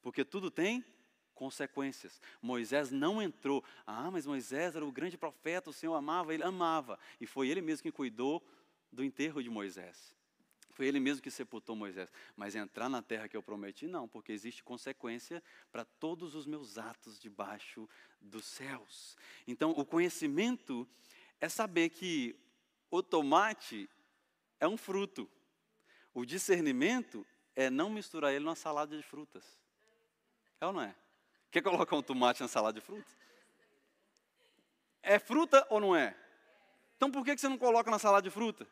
porque 0.00 0.24
tudo 0.24 0.48
tem 0.48 0.84
consequências. 1.34 2.22
Moisés 2.40 2.92
não 2.92 3.20
entrou. 3.20 3.62
Ah, 3.84 4.08
mas 4.08 4.24
Moisés 4.24 4.76
era 4.76 4.86
o 4.86 4.92
grande 4.92 5.18
profeta, 5.18 5.68
o 5.68 5.72
Senhor 5.72 5.94
amava, 5.96 6.32
ele 6.32 6.44
amava. 6.44 6.96
E 7.20 7.26
foi 7.26 7.48
ele 7.48 7.60
mesmo 7.60 7.82
que 7.82 7.90
cuidou 7.90 8.40
do 8.92 9.02
enterro 9.02 9.42
de 9.42 9.50
Moisés. 9.50 10.14
Foi 10.74 10.86
ele 10.86 11.00
mesmo 11.00 11.20
que 11.20 11.30
sepultou 11.30 11.74
Moisés. 11.74 12.08
Mas 12.36 12.54
entrar 12.54 12.88
na 12.88 13.02
terra 13.02 13.26
que 13.26 13.36
eu 13.36 13.42
prometi, 13.42 13.88
não, 13.88 14.06
porque 14.06 14.30
existe 14.30 14.62
consequência 14.62 15.42
para 15.72 15.84
todos 15.84 16.36
os 16.36 16.46
meus 16.46 16.78
atos 16.78 17.18
debaixo 17.18 17.88
dos 18.20 18.44
céus. 18.44 19.16
Então, 19.44 19.72
o 19.72 19.84
conhecimento 19.84 20.88
é 21.40 21.48
saber 21.48 21.90
que 21.90 22.38
o 22.90 23.02
tomate 23.02 23.88
é 24.58 24.66
um 24.66 24.76
fruto. 24.76 25.30
O 26.14 26.24
discernimento 26.24 27.26
é 27.54 27.68
não 27.68 27.90
misturar 27.90 28.32
ele 28.32 28.44
numa 28.44 28.56
salada 28.56 28.96
de 28.96 29.02
frutas. 29.02 29.58
É 30.60 30.66
ou 30.66 30.72
não 30.72 30.82
é? 30.82 30.94
Quer 31.50 31.62
colocar 31.62 31.96
um 31.96 32.02
tomate 32.02 32.40
na 32.40 32.48
salada 32.48 32.78
de 32.80 32.84
frutas? 32.84 33.16
É 35.02 35.18
fruta 35.18 35.66
ou 35.70 35.80
não 35.80 35.94
é? 35.94 36.16
Então 36.96 37.10
por 37.10 37.24
que 37.24 37.36
você 37.36 37.48
não 37.48 37.58
coloca 37.58 37.90
na 37.90 37.98
salada 37.98 38.22
de 38.22 38.30
fruta? 38.30 38.66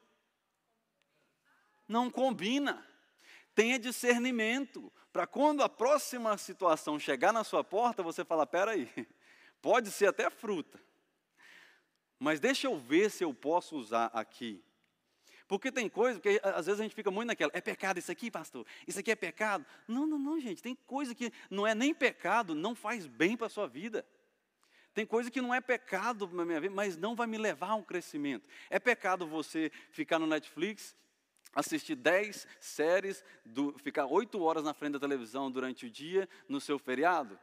não 1.88 2.10
combina. 2.10 2.84
Tenha 3.54 3.78
discernimento, 3.78 4.92
para 5.12 5.26
quando 5.26 5.62
a 5.62 5.68
próxima 5.68 6.36
situação 6.36 6.98
chegar 6.98 7.32
na 7.32 7.44
sua 7.44 7.62
porta, 7.62 8.02
você 8.02 8.24
fala: 8.24 8.46
peraí, 8.46 8.90
pode 9.62 9.90
ser 9.90 10.06
até 10.06 10.28
fruta, 10.28 10.80
mas 12.24 12.40
deixa 12.40 12.66
eu 12.66 12.78
ver 12.78 13.10
se 13.10 13.22
eu 13.22 13.34
posso 13.34 13.76
usar 13.76 14.06
aqui. 14.06 14.64
Porque 15.46 15.70
tem 15.70 15.90
coisa, 15.90 16.18
que 16.18 16.40
às 16.42 16.64
vezes 16.64 16.80
a 16.80 16.82
gente 16.82 16.94
fica 16.94 17.10
muito 17.10 17.28
naquela, 17.28 17.52
é 17.54 17.60
pecado 17.60 17.98
isso 17.98 18.10
aqui, 18.10 18.30
pastor? 18.30 18.66
Isso 18.88 18.98
aqui 18.98 19.10
é 19.10 19.14
pecado? 19.14 19.66
Não, 19.86 20.06
não, 20.06 20.18
não, 20.18 20.40
gente, 20.40 20.62
tem 20.62 20.74
coisa 20.74 21.14
que 21.14 21.30
não 21.50 21.66
é 21.66 21.74
nem 21.74 21.92
pecado, 21.92 22.54
não 22.54 22.74
faz 22.74 23.06
bem 23.06 23.36
para 23.36 23.46
a 23.46 23.50
sua 23.50 23.68
vida. 23.68 24.06
Tem 24.94 25.04
coisa 25.04 25.30
que 25.30 25.42
não 25.42 25.52
é 25.52 25.60
pecado 25.60 26.26
na 26.32 26.46
minha 26.46 26.60
vida, 26.60 26.74
mas 26.74 26.96
não 26.96 27.14
vai 27.14 27.26
me 27.26 27.36
levar 27.36 27.70
a 27.70 27.74
um 27.74 27.82
crescimento. 27.82 28.48
É 28.70 28.78
pecado 28.78 29.26
você 29.26 29.70
ficar 29.90 30.18
no 30.18 30.26
Netflix 30.26 30.96
assistir 31.54 31.94
dez 31.94 32.48
séries, 32.58 33.22
do, 33.44 33.78
ficar 33.78 34.06
oito 34.06 34.42
horas 34.42 34.64
na 34.64 34.74
frente 34.74 34.94
da 34.94 35.00
televisão 35.00 35.50
durante 35.50 35.86
o 35.86 35.90
dia 35.90 36.28
no 36.48 36.60
seu 36.60 36.78
feriado? 36.78 37.38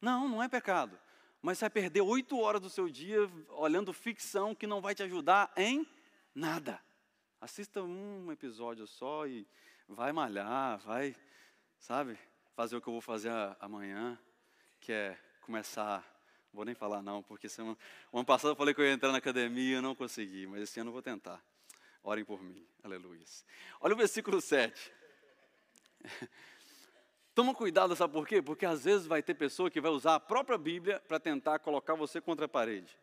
Não, 0.00 0.28
não 0.28 0.42
é 0.42 0.48
pecado. 0.48 0.98
Mas 1.40 1.60
vai 1.60 1.70
perder 1.70 2.00
oito 2.00 2.38
horas 2.38 2.60
do 2.60 2.68
seu 2.68 2.88
dia 2.88 3.30
olhando 3.50 3.92
ficção 3.92 4.54
que 4.54 4.66
não 4.66 4.80
vai 4.80 4.94
te 4.94 5.02
ajudar 5.02 5.52
em 5.56 5.86
nada. 6.34 6.80
Assista 7.40 7.82
um 7.82 8.32
episódio 8.32 8.86
só 8.86 9.26
e 9.26 9.46
vai 9.88 10.12
malhar, 10.12 10.78
vai, 10.80 11.14
sabe, 11.78 12.18
fazer 12.54 12.76
o 12.76 12.80
que 12.80 12.88
eu 12.88 12.92
vou 12.92 13.00
fazer 13.00 13.30
amanhã, 13.60 14.18
que 14.80 14.92
é 14.92 15.16
começar. 15.40 16.04
Vou 16.52 16.64
nem 16.64 16.74
falar 16.74 17.02
não, 17.02 17.22
porque 17.22 17.48
semana, 17.48 17.78
o 18.10 18.18
ano 18.18 18.26
passado 18.26 18.50
eu 18.50 18.56
falei 18.56 18.74
que 18.74 18.80
eu 18.80 18.84
ia 18.84 18.92
entrar 18.92 19.12
na 19.12 19.18
academia, 19.18 19.76
eu 19.76 19.82
não 19.82 19.94
consegui, 19.94 20.46
mas 20.46 20.62
esse 20.62 20.80
ano 20.80 20.88
eu 20.88 20.92
vou 20.92 21.02
tentar. 21.02 21.40
Orem 22.02 22.24
por 22.24 22.42
mim. 22.42 22.66
Aleluia. 22.82 23.24
Olha 23.80 23.94
o 23.94 23.96
versículo 23.96 24.40
7. 24.40 24.92
Toma 27.38 27.54
cuidado, 27.54 27.94
sabe 27.94 28.12
por 28.12 28.26
quê? 28.26 28.42
Porque 28.42 28.66
às 28.66 28.82
vezes 28.82 29.06
vai 29.06 29.22
ter 29.22 29.32
pessoa 29.32 29.70
que 29.70 29.80
vai 29.80 29.92
usar 29.92 30.16
a 30.16 30.18
própria 30.18 30.58
Bíblia 30.58 30.98
para 31.06 31.20
tentar 31.20 31.60
colocar 31.60 31.94
você 31.94 32.20
contra 32.20 32.46
a 32.46 32.48
parede. 32.48 32.98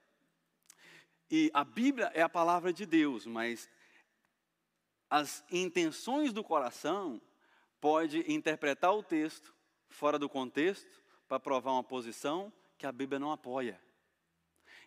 E 1.31 1.49
a 1.53 1.63
Bíblia 1.63 2.11
é 2.13 2.21
a 2.21 2.27
palavra 2.27 2.73
de 2.73 2.85
Deus, 2.85 3.25
mas 3.25 3.69
as 5.09 5.41
intenções 5.49 6.33
do 6.33 6.43
coração 6.43 7.21
pode 7.79 8.29
interpretar 8.29 8.93
o 8.93 9.01
texto 9.01 9.55
fora 9.87 10.19
do 10.19 10.27
contexto 10.27 11.01
para 11.29 11.39
provar 11.39 11.71
uma 11.71 11.81
posição 11.81 12.51
que 12.77 12.85
a 12.85 12.91
Bíblia 12.91 13.17
não 13.17 13.31
apoia. 13.31 13.79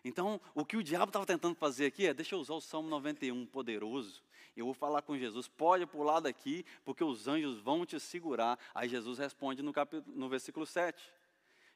Então, 0.03 0.39
o 0.55 0.65
que 0.65 0.77
o 0.77 0.83
diabo 0.83 1.09
estava 1.09 1.25
tentando 1.25 1.55
fazer 1.55 1.85
aqui 1.85 2.07
é: 2.07 2.13
deixa 2.13 2.35
eu 2.35 2.39
usar 2.39 2.53
o 2.53 2.61
Salmo 2.61 2.89
91 2.89 3.45
poderoso. 3.45 4.23
Eu 4.55 4.65
vou 4.65 4.73
falar 4.73 5.01
com 5.01 5.17
Jesus, 5.17 5.47
pode 5.47 5.85
pular 5.85 6.19
daqui, 6.19 6.65
porque 6.83 7.03
os 7.03 7.27
anjos 7.27 7.59
vão 7.61 7.85
te 7.85 7.99
segurar. 7.99 8.59
Aí 8.75 8.89
Jesus 8.89 9.17
responde 9.17 9.61
no, 9.61 9.71
capítulo, 9.71 10.15
no 10.15 10.27
versículo 10.27 10.65
7. 10.65 11.01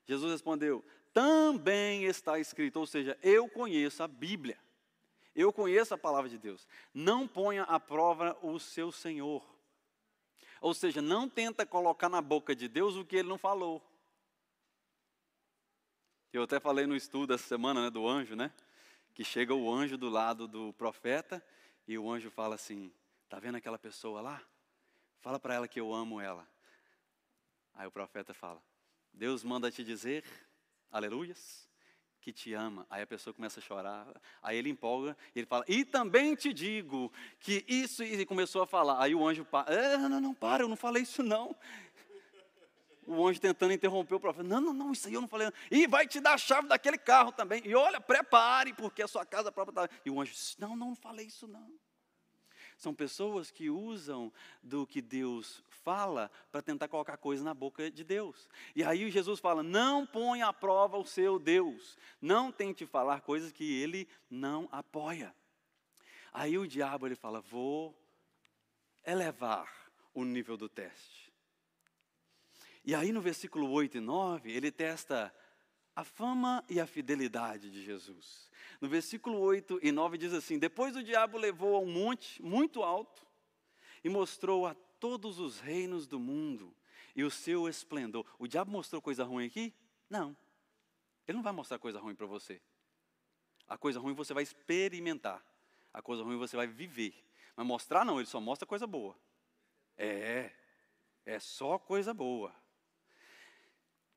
Jesus 0.05 0.31
respondeu: 0.31 0.83
também 1.13 2.05
está 2.05 2.39
escrito, 2.39 2.79
ou 2.79 2.87
seja, 2.87 3.17
eu 3.21 3.47
conheço 3.47 4.01
a 4.01 4.07
Bíblia, 4.07 4.57
eu 5.35 5.53
conheço 5.53 5.93
a 5.93 5.97
palavra 5.97 6.29
de 6.29 6.39
Deus. 6.39 6.67
Não 6.93 7.27
ponha 7.27 7.63
à 7.63 7.79
prova 7.79 8.35
o 8.41 8.59
seu 8.59 8.91
Senhor. 8.91 9.45
Ou 10.59 10.73
seja, 10.73 11.01
não 11.01 11.29
tenta 11.29 11.65
colocar 11.65 12.09
na 12.09 12.21
boca 12.21 12.55
de 12.55 12.67
Deus 12.67 12.95
o 12.95 13.05
que 13.05 13.17
ele 13.17 13.29
não 13.29 13.37
falou. 13.37 13.81
Eu 16.33 16.41
até 16.41 16.59
falei 16.59 16.87
no 16.87 16.95
estudo 16.95 17.31
essa 17.31 17.47
semana 17.47 17.83
né, 17.83 17.89
do 17.91 18.07
anjo, 18.07 18.35
né? 18.35 18.51
Que 19.13 19.23
chega 19.23 19.53
o 19.53 19.71
anjo 19.71 19.99
do 19.99 20.09
lado 20.09 20.47
do 20.47 20.73
profeta 20.73 21.45
e 21.87 21.95
o 21.95 22.11
anjo 22.11 22.31
fala 22.31 22.55
assim: 22.55 22.91
Tá 23.29 23.39
vendo 23.39 23.55
aquela 23.55 23.77
pessoa 23.77 24.19
lá? 24.19 24.41
Fala 25.19 25.39
para 25.39 25.53
ela 25.53 25.67
que 25.67 25.79
eu 25.79 25.93
amo 25.93 26.19
ela. 26.19 26.49
Aí 27.75 27.85
o 27.85 27.91
profeta 27.91 28.33
fala: 28.33 28.59
Deus 29.13 29.43
manda 29.43 29.69
te 29.69 29.83
dizer, 29.83 30.23
aleluias, 30.91 31.69
que 32.19 32.33
te 32.33 32.51
ama. 32.55 32.87
Aí 32.89 33.03
a 33.03 33.07
pessoa 33.07 33.31
começa 33.31 33.59
a 33.59 33.63
chorar. 33.63 34.07
Aí 34.41 34.57
ele 34.57 34.69
empolga 34.69 35.15
e 35.35 35.39
ele 35.39 35.45
fala: 35.45 35.63
E 35.67 35.85
também 35.85 36.33
te 36.33 36.51
digo 36.51 37.13
que 37.39 37.63
isso. 37.67 38.03
E 38.03 38.25
começou 38.25 38.63
a 38.63 38.65
falar. 38.65 38.99
Aí 38.99 39.13
o 39.13 39.27
anjo 39.27 39.45
para: 39.45 39.99
Não, 39.99 40.09
não, 40.09 40.19
não, 40.19 40.33
para, 40.33 40.63
eu 40.63 40.67
não 40.67 40.77
falei 40.77 41.03
isso 41.03 41.21
não. 41.21 41.55
O 43.07 43.27
anjo 43.27 43.39
tentando 43.39 43.73
interromper 43.73 44.15
o 44.15 44.19
profeta: 44.19 44.47
Não, 44.47 44.61
não, 44.61 44.73
não, 44.73 44.91
isso 44.91 45.07
aí 45.07 45.13
eu 45.13 45.21
não 45.21 45.27
falei. 45.27 45.47
Não. 45.47 45.53
E 45.71 45.87
vai 45.87 46.07
te 46.07 46.19
dar 46.19 46.33
a 46.33 46.37
chave 46.37 46.67
daquele 46.67 46.97
carro 46.97 47.31
também. 47.31 47.61
E 47.65 47.75
olha, 47.75 47.99
prepare, 47.99 48.73
porque 48.73 49.01
a 49.01 49.07
sua 49.07 49.25
casa 49.25 49.51
própria 49.51 49.83
está. 49.83 49.97
E 50.05 50.09
o 50.09 50.21
anjo: 50.21 50.33
Não, 50.57 50.75
não, 50.75 50.89
não 50.89 50.95
falei 50.95 51.25
isso 51.25 51.47
não. 51.47 51.71
São 52.77 52.93
pessoas 52.93 53.51
que 53.51 53.69
usam 53.69 54.31
do 54.61 54.85
que 54.85 55.01
Deus 55.01 55.63
fala 55.69 56.31
para 56.51 56.61
tentar 56.61 56.87
colocar 56.87 57.17
coisa 57.17 57.43
na 57.43 57.53
boca 57.53 57.89
de 57.91 58.03
Deus. 58.03 58.49
E 58.75 58.83
aí 58.83 59.09
Jesus 59.11 59.39
fala: 59.39 59.61
não 59.61 60.05
ponha 60.05 60.47
à 60.47 60.53
prova 60.53 60.97
o 60.97 61.05
seu 61.05 61.39
Deus. 61.39 61.97
Não 62.21 62.51
tente 62.51 62.85
falar 62.85 63.21
coisas 63.21 63.51
que 63.51 63.81
ele 63.81 64.07
não 64.29 64.67
apoia. 64.71 65.33
Aí 66.31 66.57
o 66.57 66.67
diabo 66.67 67.07
ele 67.07 67.15
fala: 67.15 67.41
vou 67.41 67.95
elevar 69.05 69.71
o 70.13 70.23
nível 70.23 70.57
do 70.57 70.69
teste. 70.69 71.32
E 72.85 72.93
aí 72.93 73.13
no 73.13 73.21
versículo 73.21 73.69
8 73.69 73.97
e 73.97 74.01
9, 74.01 74.51
ele 74.51 74.69
testa 74.69 75.33
a 75.95 76.03
fama 76.03 76.63
e 76.69 76.81
a 76.81 76.87
fidelidade 76.87 77.71
de 77.71 77.81
Jesus. 77.81 78.49
No 78.81 78.89
versículo 78.89 79.39
8 79.39 79.79
e 79.81 79.91
9 79.91 80.17
diz 80.17 80.33
assim: 80.33 80.59
Depois 80.59 80.95
o 80.95 81.03
diabo 81.03 81.37
levou 81.37 81.77
a 81.77 81.79
um 81.79 81.89
monte 81.89 82.41
muito 82.41 82.83
alto 82.83 83.25
e 84.03 84.09
mostrou 84.09 84.67
a 84.67 84.73
todos 84.99 85.39
os 85.39 85.61
reinos 85.61 86.07
do 86.07 86.19
mundo 86.19 86.75
e 87.15 87.23
o 87.23 87.31
seu 87.31 87.69
esplendor. 87.69 88.25
O 88.37 88.47
diabo 88.47 88.71
mostrou 88.71 89.01
coisa 89.01 89.23
ruim 89.23 89.45
aqui? 89.45 89.73
Não. 90.09 90.35
Ele 91.25 91.37
não 91.37 91.43
vai 91.43 91.53
mostrar 91.53 91.79
coisa 91.79 91.99
ruim 91.99 92.15
para 92.15 92.27
você. 92.27 92.61
A 93.65 93.77
coisa 93.77 93.97
ruim 93.97 94.13
você 94.13 94.33
vai 94.33 94.43
experimentar. 94.43 95.41
A 95.93 96.01
coisa 96.01 96.21
ruim 96.21 96.37
você 96.37 96.57
vai 96.57 96.67
viver. 96.67 97.15
Mas 97.55 97.65
mostrar 97.65 98.03
não, 98.03 98.19
ele 98.19 98.25
só 98.25 98.41
mostra 98.41 98.67
coisa 98.67 98.85
boa. 98.85 99.17
É, 99.95 100.51
é 101.25 101.39
só 101.39 101.79
coisa 101.79 102.13
boa 102.13 102.53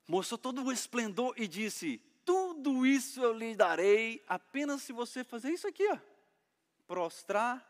mostrou 0.07 0.37
todo 0.37 0.63
o 0.63 0.71
esplendor 0.71 1.33
e 1.37 1.47
disse: 1.47 2.01
Tudo 2.23 2.85
isso 2.85 3.21
eu 3.21 3.33
lhe 3.33 3.55
darei 3.55 4.23
apenas 4.27 4.81
se 4.81 4.93
você 4.93 5.23
fazer 5.23 5.51
isso 5.51 5.67
aqui, 5.67 5.87
ó, 5.91 5.97
prostrar 6.87 7.65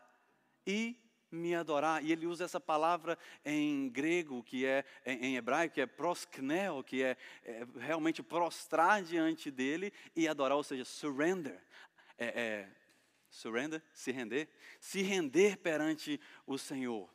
e 0.66 0.96
me 1.30 1.54
adorar. 1.54 2.04
E 2.04 2.12
ele 2.12 2.26
usa 2.26 2.44
essa 2.44 2.60
palavra 2.60 3.18
em 3.44 3.88
grego, 3.88 4.42
que 4.42 4.64
é 4.64 4.84
em, 5.04 5.36
hebraico, 5.36 5.74
que 5.74 5.80
é 5.80 5.86
prosknel, 5.86 6.82
que 6.82 7.02
é, 7.02 7.16
é, 7.44 7.66
realmente 7.78 8.22
prostrar 8.22 9.02
diante 9.02 9.50
dele 9.50 9.92
e 10.14 10.28
adorar, 10.28 10.56
ou 10.56 10.64
seja, 10.64 10.84
surrender. 10.84 11.62
É, 12.16 12.26
é, 12.26 12.68
surrender, 13.30 13.82
se 13.92 14.10
render, 14.10 14.48
se 14.80 15.02
render 15.02 15.58
perante 15.58 16.20
o 16.46 16.56
Senhor, 16.56 17.08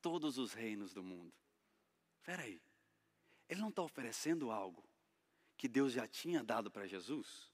todos 0.00 0.38
os 0.38 0.54
reinos 0.54 0.92
do 0.94 1.02
mundo. 1.02 1.32
Espera 2.18 2.42
aí. 2.42 2.60
Ele 3.54 3.60
não 3.60 3.68
está 3.68 3.82
oferecendo 3.82 4.50
algo 4.50 4.84
que 5.56 5.68
Deus 5.68 5.92
já 5.92 6.08
tinha 6.08 6.42
dado 6.42 6.72
para 6.72 6.88
Jesus. 6.88 7.52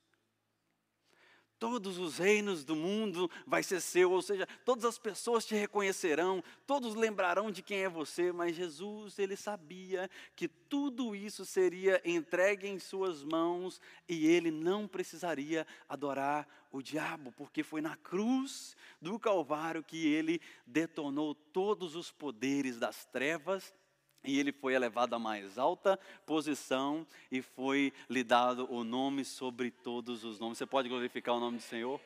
Todos 1.59 1.99
os 1.99 2.17
reinos 2.17 2.65
do 2.65 2.75
mundo 2.75 3.31
vai 3.47 3.63
ser 3.63 3.83
seu, 3.83 4.11
ou 4.11 4.23
seja, 4.23 4.49
todas 4.65 4.87
as 4.87 4.99
pessoas 4.99 5.45
te 5.45 5.55
reconhecerão, 5.55 6.43
todos 6.67 6.95
lembrarão 6.95 7.51
de 7.51 7.61
quem 7.61 7.81
é 7.81 7.89
você, 7.89 8.33
mas 8.33 8.57
Jesus, 8.57 9.19
ele 9.19 9.37
sabia 9.37 10.09
que 10.35 10.49
tudo 10.49 11.15
isso 11.15 11.45
seria 11.45 12.01
entregue 12.03 12.67
em 12.67 12.79
suas 12.79 13.23
mãos 13.23 13.79
e 14.09 14.27
ele 14.27 14.51
não 14.51 14.89
precisaria 14.89 15.67
adorar 15.87 16.49
o 16.73 16.81
diabo, 16.81 17.31
porque 17.33 17.63
foi 17.63 17.83
na 17.83 17.95
cruz 17.95 18.75
do 19.03 19.19
Calvário 19.19 19.85
que 19.85 20.07
ele 20.07 20.41
detonou 20.67 21.35
todos 21.35 21.95
os 21.95 22.11
poderes 22.11 22.79
das 22.79 23.05
trevas 23.05 23.75
e 24.23 24.39
ele 24.39 24.53
foi 24.53 24.75
elevado 24.75 25.15
à 25.15 25.19
mais 25.19 25.59
alta 25.59 25.99
posição 26.27 27.07
e 27.31 27.41
foi 27.41 27.93
lhe 28.09 28.23
dado 28.23 28.71
o 28.71 28.85
nome 28.85 29.25
sobre 29.25 29.71
todos 29.71 30.25
os 30.25 30.39
nomes. 30.39 30.59
Você 30.59 30.67
pode 30.67 30.89
glorificar 30.89 31.35
o 31.35 31.41
nome 31.41 31.59
do 31.59 31.63
Senhor? 31.63 32.01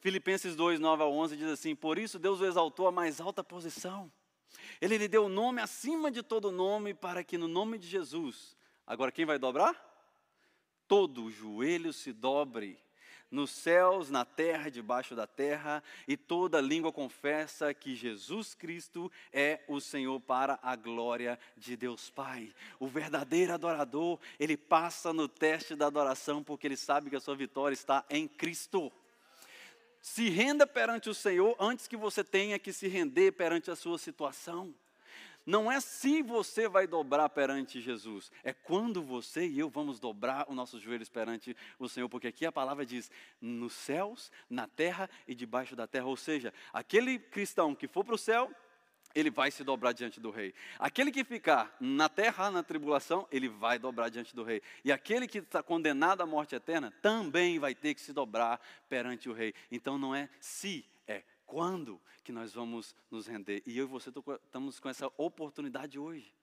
Filipenses 0.00 0.54
2, 0.54 0.80
9 0.80 1.02
a 1.02 1.06
11 1.06 1.36
diz 1.36 1.48
assim: 1.48 1.74
Por 1.74 1.98
isso 1.98 2.18
Deus 2.18 2.40
o 2.40 2.44
exaltou 2.44 2.86
à 2.86 2.92
mais 2.92 3.20
alta 3.20 3.42
posição. 3.42 4.12
Ele 4.80 4.98
lhe 4.98 5.08
deu 5.08 5.26
o 5.26 5.28
nome 5.28 5.62
acima 5.62 6.10
de 6.10 6.22
todo 6.22 6.52
nome, 6.52 6.92
para 6.92 7.24
que 7.24 7.38
no 7.38 7.48
nome 7.48 7.78
de 7.78 7.86
Jesus, 7.86 8.56
agora 8.86 9.10
quem 9.10 9.24
vai 9.24 9.38
dobrar? 9.38 9.74
Todo 10.86 11.30
joelho 11.30 11.92
se 11.92 12.12
dobre 12.12 12.83
nos 13.34 13.50
céus, 13.50 14.08
na 14.10 14.24
terra, 14.24 14.70
debaixo 14.70 15.14
da 15.14 15.26
terra, 15.26 15.82
e 16.06 16.16
toda 16.16 16.60
língua 16.60 16.92
confessa 16.92 17.74
que 17.74 17.94
Jesus 17.94 18.54
Cristo 18.54 19.10
é 19.32 19.60
o 19.68 19.80
Senhor 19.80 20.20
para 20.20 20.58
a 20.62 20.76
glória 20.76 21.38
de 21.56 21.76
Deus 21.76 22.08
Pai. 22.08 22.54
O 22.78 22.86
verdadeiro 22.86 23.52
adorador, 23.52 24.20
ele 24.38 24.56
passa 24.56 25.12
no 25.12 25.28
teste 25.28 25.74
da 25.74 25.86
adoração 25.86 26.42
porque 26.42 26.66
ele 26.66 26.76
sabe 26.76 27.10
que 27.10 27.16
a 27.16 27.20
sua 27.20 27.34
vitória 27.34 27.74
está 27.74 28.04
em 28.08 28.28
Cristo. 28.28 28.92
Se 30.00 30.28
renda 30.28 30.66
perante 30.66 31.10
o 31.10 31.14
Senhor 31.14 31.56
antes 31.58 31.88
que 31.88 31.96
você 31.96 32.22
tenha 32.22 32.58
que 32.58 32.72
se 32.72 32.86
render 32.86 33.32
perante 33.32 33.70
a 33.70 33.76
sua 33.76 33.98
situação. 33.98 34.74
Não 35.46 35.70
é 35.70 35.78
se 35.80 36.22
você 36.22 36.68
vai 36.68 36.86
dobrar 36.86 37.28
perante 37.28 37.80
Jesus, 37.80 38.32
é 38.42 38.52
quando 38.52 39.02
você 39.02 39.46
e 39.46 39.58
eu 39.58 39.68
vamos 39.68 40.00
dobrar 40.00 40.46
os 40.48 40.56
nossos 40.56 40.80
joelhos 40.80 41.08
perante 41.08 41.56
o 41.78 41.88
Senhor, 41.88 42.08
porque 42.08 42.28
aqui 42.28 42.46
a 42.46 42.52
palavra 42.52 42.86
diz: 42.86 43.10
nos 43.40 43.72
céus, 43.74 44.32
na 44.48 44.66
terra 44.66 45.08
e 45.28 45.34
debaixo 45.34 45.76
da 45.76 45.86
terra. 45.86 46.06
Ou 46.06 46.16
seja, 46.16 46.52
aquele 46.72 47.18
cristão 47.18 47.74
que 47.74 47.86
for 47.86 48.04
para 48.04 48.14
o 48.14 48.18
céu, 48.18 48.50
ele 49.14 49.30
vai 49.30 49.50
se 49.50 49.62
dobrar 49.62 49.92
diante 49.92 50.18
do 50.18 50.30
rei. 50.30 50.52
Aquele 50.78 51.12
que 51.12 51.24
ficar 51.24 51.74
na 51.78 52.08
terra, 52.08 52.50
na 52.50 52.62
tribulação, 52.62 53.28
ele 53.30 53.48
vai 53.48 53.78
dobrar 53.78 54.08
diante 54.08 54.34
do 54.34 54.42
rei. 54.42 54.60
E 54.84 54.90
aquele 54.90 55.28
que 55.28 55.38
está 55.38 55.62
condenado 55.62 56.22
à 56.22 56.26
morte 56.26 56.54
eterna, 56.54 56.92
também 57.00 57.58
vai 57.58 57.74
ter 57.74 57.94
que 57.94 58.00
se 58.00 58.12
dobrar 58.12 58.60
perante 58.88 59.28
o 59.28 59.32
rei. 59.32 59.54
Então 59.70 59.96
não 59.96 60.14
é 60.14 60.28
se, 60.40 60.84
quando 61.46 62.00
que 62.22 62.32
nós 62.32 62.52
vamos 62.52 62.94
nos 63.10 63.26
render? 63.26 63.62
E 63.66 63.78
eu 63.78 63.84
e 63.84 63.88
você 63.88 64.10
estamos 64.10 64.80
com 64.80 64.88
essa 64.88 65.10
oportunidade 65.16 65.98
hoje 65.98 66.34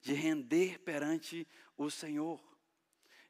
de 0.00 0.12
render 0.12 0.78
perante 0.80 1.46
o 1.78 1.90
Senhor, 1.90 2.38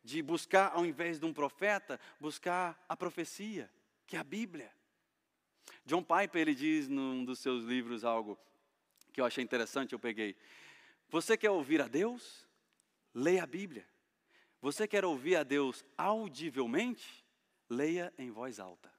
de 0.03 0.21
buscar, 0.21 0.73
ao 0.73 0.85
invés 0.85 1.21
de 1.21 1.25
um 1.25 1.33
profeta, 1.33 2.01
buscar 2.19 2.85
a 2.89 2.97
profecia, 2.97 3.71
que 4.07 4.17
é 4.17 4.19
a 4.19 4.25
Bíblia. 4.25 4.73
John 5.87 6.03
Piper 6.03 6.43
ele 6.43 6.55
diz 6.55 6.89
num 6.89 7.25
dos 7.25 7.39
seus 7.39 7.65
livros 7.65 8.05
algo 8.05 8.39
que 9.13 9.21
eu 9.21 9.25
achei 9.25 9.45
interessante, 9.45 9.93
eu 9.93 9.99
peguei. 9.99 10.37
Você 11.09 11.37
quer 11.37 11.51
ouvir 11.51 11.81
a 11.81 11.87
Deus? 11.87 12.45
Leia 13.15 13.45
a 13.45 13.47
Bíblia. 13.47 13.87
Você 14.61 14.89
quer 14.89 15.05
ouvir 15.05 15.37
a 15.37 15.43
Deus 15.43 15.85
audivelmente? 15.97 17.25
Leia 17.69 18.13
em 18.19 18.31
voz 18.31 18.59
alta. 18.59 18.94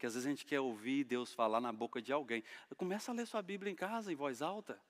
Porque 0.00 0.06
às 0.06 0.14
vezes 0.14 0.26
a 0.26 0.30
gente 0.30 0.46
quer 0.46 0.60
ouvir 0.60 1.04
Deus 1.04 1.34
falar 1.34 1.60
na 1.60 1.70
boca 1.70 2.00
de 2.00 2.10
alguém. 2.10 2.42
Começa 2.74 3.12
a 3.12 3.14
ler 3.14 3.26
sua 3.26 3.42
Bíblia 3.42 3.70
em 3.70 3.76
casa, 3.76 4.10
em 4.10 4.16
voz 4.16 4.40
alta. 4.40 4.80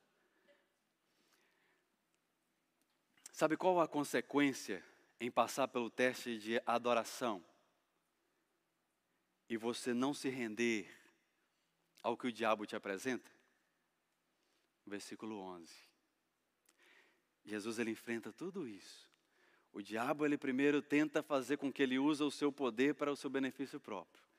Sabe 3.33 3.57
qual 3.57 3.81
a 3.81 3.89
consequência 3.89 4.85
em 5.19 5.29
passar 5.29 5.67
pelo 5.67 5.91
teste 5.91 6.39
de 6.39 6.63
adoração? 6.65 7.45
E 9.49 9.57
você 9.57 9.93
não 9.93 10.15
se 10.15 10.29
render 10.29 10.89
ao 12.05 12.17
que 12.17 12.29
o 12.29 12.33
diabo 12.33 12.65
te 12.65 12.77
apresenta? 12.77 13.33
Versículo 14.87 15.41
11. 15.41 15.75
Jesus 17.45 17.81
ele 17.81 17.91
enfrenta 17.91 18.33
tudo 18.33 18.69
isso. 18.69 19.11
O 19.73 19.83
diabo 19.83 20.25
ele 20.25 20.39
primeiro 20.39 20.81
tenta 20.81 21.21
fazer 21.21 21.57
com 21.57 21.73
que 21.73 21.83
ele 21.83 21.99
use 21.99 22.23
o 22.23 22.31
seu 22.31 22.53
poder 22.53 22.95
para 22.95 23.11
o 23.11 23.17
seu 23.17 23.29
benefício 23.29 23.81
próprio. 23.81 24.30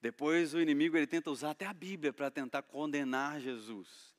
Depois 0.00 0.54
o 0.54 0.60
inimigo 0.60 0.96
ele 0.96 1.06
tenta 1.06 1.30
usar 1.30 1.50
até 1.50 1.66
a 1.66 1.72
Bíblia 1.72 2.12
para 2.12 2.30
tentar 2.30 2.62
condenar 2.62 3.40
Jesus. 3.40 4.14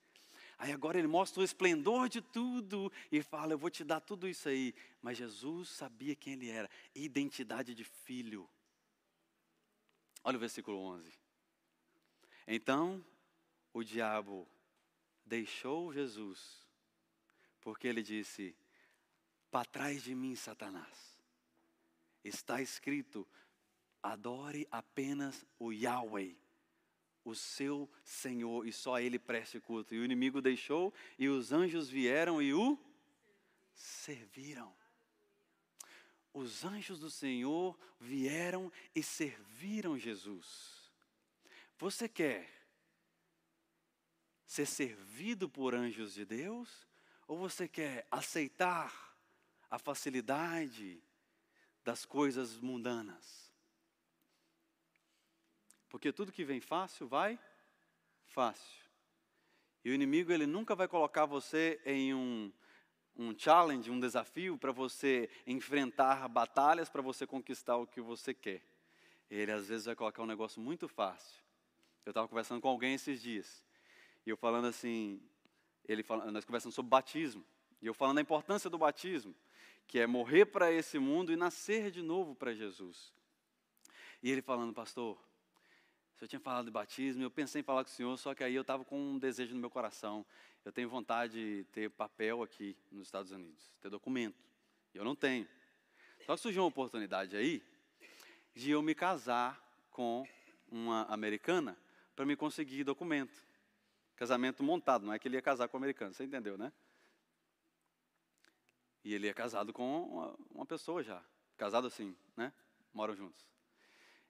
Aí 0.58 0.72
agora 0.72 0.98
ele 0.98 1.08
mostra 1.08 1.42
o 1.42 1.44
esplendor 1.44 2.10
de 2.10 2.20
tudo 2.20 2.92
e 3.12 3.22
fala: 3.22 3.54
Eu 3.54 3.60
vou 3.60 3.70
te 3.70 3.84
dar 3.84 4.00
tudo 4.00 4.28
isso 4.28 4.50
aí. 4.50 4.74
Mas 5.02 5.18
Jesus 5.18 5.70
sabia 5.70 6.16
quem 6.16 6.34
ele 6.34 6.50
era, 6.50 6.70
identidade 6.96 7.76
de 7.76 7.84
filho. 7.84 8.50
Olha 10.24 10.38
o 10.38 10.40
versículo 10.40 10.80
11. 10.80 11.12
Então 12.48 13.06
o 13.72 13.84
diabo 13.84 14.48
deixou 15.24 15.94
Jesus, 15.94 16.66
porque 17.62 17.88
ele 17.88 18.02
disse: 18.02 18.56
Para 19.52 19.66
trás 19.66 20.02
de 20.02 20.16
mim, 20.16 20.36
Satanás. 20.36 21.18
Está 22.24 22.62
escrito: 22.62 23.28
Adore 24.02 24.68
apenas 24.72 25.46
o 25.60 25.72
Yahweh, 25.72 26.36
o 27.24 27.36
seu 27.36 27.90
Senhor 28.04 28.66
e 28.66 28.72
só 28.72 29.00
Ele 29.00 29.20
preste 29.20 29.60
culto. 29.60 29.94
E 29.94 30.00
o 30.00 30.06
inimigo 30.06 30.42
deixou, 30.42 30.94
e 31.18 31.28
os 31.28 31.52
anjos 31.52 31.90
vieram 31.90 32.42
e 32.42 32.54
o 32.54 32.80
serviram. 33.74 34.74
Os 36.34 36.64
anjos 36.64 37.00
do 37.00 37.10
Senhor 37.10 37.78
vieram 38.00 38.72
e 38.96 39.02
serviram 39.02 39.98
Jesus. 39.98 40.92
Você 41.78 42.08
quer 42.08 42.50
ser 44.46 44.66
servido 44.66 45.50
por 45.50 45.76
anjos 45.76 46.14
de 46.14 46.26
Deus? 46.26 46.88
Ou 47.28 47.38
você 47.38 47.68
quer 47.68 48.08
aceitar 48.10 49.16
a 49.70 49.78
facilidade 49.78 51.04
das 51.84 52.06
coisas 52.06 52.58
mundanas? 52.58 53.47
Porque 55.90 56.12
tudo 56.12 56.32
que 56.32 56.44
vem 56.44 56.60
fácil 56.60 57.08
vai 57.08 57.40
fácil. 58.26 58.86
E 59.84 59.90
o 59.90 59.94
inimigo 59.94 60.32
ele 60.32 60.46
nunca 60.46 60.76
vai 60.76 60.88
colocar 60.88 61.26
você 61.26 61.80
em 61.86 62.14
um, 62.14 62.52
um 63.16 63.38
challenge, 63.38 63.90
um 63.90 64.00
desafio 64.00 64.58
para 64.58 64.72
você 64.72 65.30
enfrentar 65.46 66.28
batalhas 66.28 66.90
para 66.90 67.02
você 67.02 67.26
conquistar 67.26 67.78
o 67.78 67.88
que 67.88 68.02
você 68.02 68.34
quer. 68.34 68.62
Ele 69.30 69.52
às 69.52 69.68
vezes 69.68 69.86
vai 69.86 69.96
colocar 69.96 70.22
um 70.22 70.28
negócio 70.28 70.62
muito 70.62 70.88
fácil. 70.88 71.42
Eu 72.06 72.12
estava 72.12 72.28
conversando 72.28 72.62
com 72.62 72.70
alguém 72.70 72.94
esses 72.94 73.22
dias 73.22 73.66
e 74.26 74.30
eu 74.30 74.38
falando 74.38 74.68
assim, 74.68 75.22
ele 75.88 76.04
falando, 76.04 76.32
nós 76.32 76.46
conversando 76.46 76.72
sobre 76.72 76.90
batismo 76.90 77.46
e 77.82 77.88
eu 77.88 77.94
falando 77.94 78.16
da 78.16 78.22
importância 78.22 78.70
do 78.70 78.78
batismo, 78.78 79.36
que 79.88 80.00
é 80.00 80.08
morrer 80.08 80.46
para 80.46 80.72
esse 80.72 81.00
mundo 81.00 81.32
e 81.32 81.36
nascer 81.36 81.92
de 81.92 82.02
novo 82.02 82.36
para 82.36 82.54
Jesus. 82.54 83.14
E 84.22 84.30
ele 84.30 84.42
falando, 84.42 84.74
pastor, 84.74 85.18
o 86.18 86.20
senhor 86.20 86.30
tinha 86.30 86.40
falado 86.40 86.66
de 86.66 86.72
batismo, 86.72 87.22
eu 87.22 87.30
pensei 87.30 87.62
em 87.62 87.64
falar 87.64 87.84
com 87.84 87.92
o 87.92 87.94
senhor, 87.94 88.18
só 88.18 88.34
que 88.34 88.44
aí 88.44 88.56
eu 88.56 88.64
estava 88.64 88.84
com 88.84 89.00
um 89.00 89.20
desejo 89.20 89.54
no 89.54 89.62
meu 89.62 89.70
coração. 89.70 90.26
Eu 90.66 90.72
tenho 90.72 90.90
vontade 90.90 91.34
de 91.34 91.64
ter 91.66 91.92
papel 91.92 92.42
aqui 92.42 92.76
nos 92.92 93.08
Estados 93.08 93.32
Unidos, 93.32 93.72
ter 93.80 93.92
documento. 93.92 94.44
Eu 94.96 95.06
não 95.06 95.16
tenho. 95.16 95.48
Só 96.26 96.36
que 96.36 96.42
surgiu 96.42 96.64
uma 96.64 96.70
oportunidade 96.70 97.38
aí 97.38 97.62
de 98.56 98.72
eu 98.72 98.82
me 98.82 98.96
casar 98.96 99.64
com 99.92 100.28
uma 100.72 101.04
americana 101.04 101.78
para 102.16 102.26
me 102.26 102.36
conseguir 102.36 102.84
documento. 102.84 103.40
Casamento 104.16 104.64
montado, 104.64 105.06
não 105.06 105.14
é 105.14 105.20
que 105.20 105.28
ele 105.28 105.36
ia 105.36 105.42
casar 105.44 105.68
com 105.68 105.78
um 105.78 105.82
americano, 105.82 106.16
você 106.16 106.24
entendeu, 106.24 106.58
né? 106.58 106.74
E 109.04 109.14
ele 109.14 109.28
é 109.28 109.34
casado 109.36 109.72
com 109.72 110.02
uma, 110.02 110.36
uma 110.50 110.66
pessoa 110.66 111.04
já. 111.04 111.24
Casado 111.56 111.86
assim, 111.86 112.18
né? 112.36 112.52
Moram 112.92 113.16
juntos. 113.16 113.46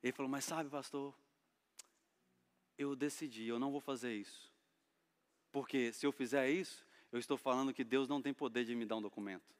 Ele 0.03 0.11
falou, 0.11 0.29
mas 0.29 0.43
sabe, 0.43 0.69
pastor, 0.69 1.15
eu 2.77 2.95
decidi, 2.95 3.47
eu 3.47 3.59
não 3.59 3.71
vou 3.71 3.81
fazer 3.81 4.13
isso. 4.13 4.51
Porque 5.51 5.91
se 5.91 6.05
eu 6.05 6.11
fizer 6.11 6.49
isso, 6.49 6.85
eu 7.11 7.19
estou 7.19 7.37
falando 7.37 7.73
que 7.73 7.83
Deus 7.83 8.07
não 8.07 8.21
tem 8.21 8.33
poder 8.33 8.65
de 8.65 8.75
me 8.75 8.85
dar 8.85 8.97
um 8.97 9.01
documento. 9.01 9.55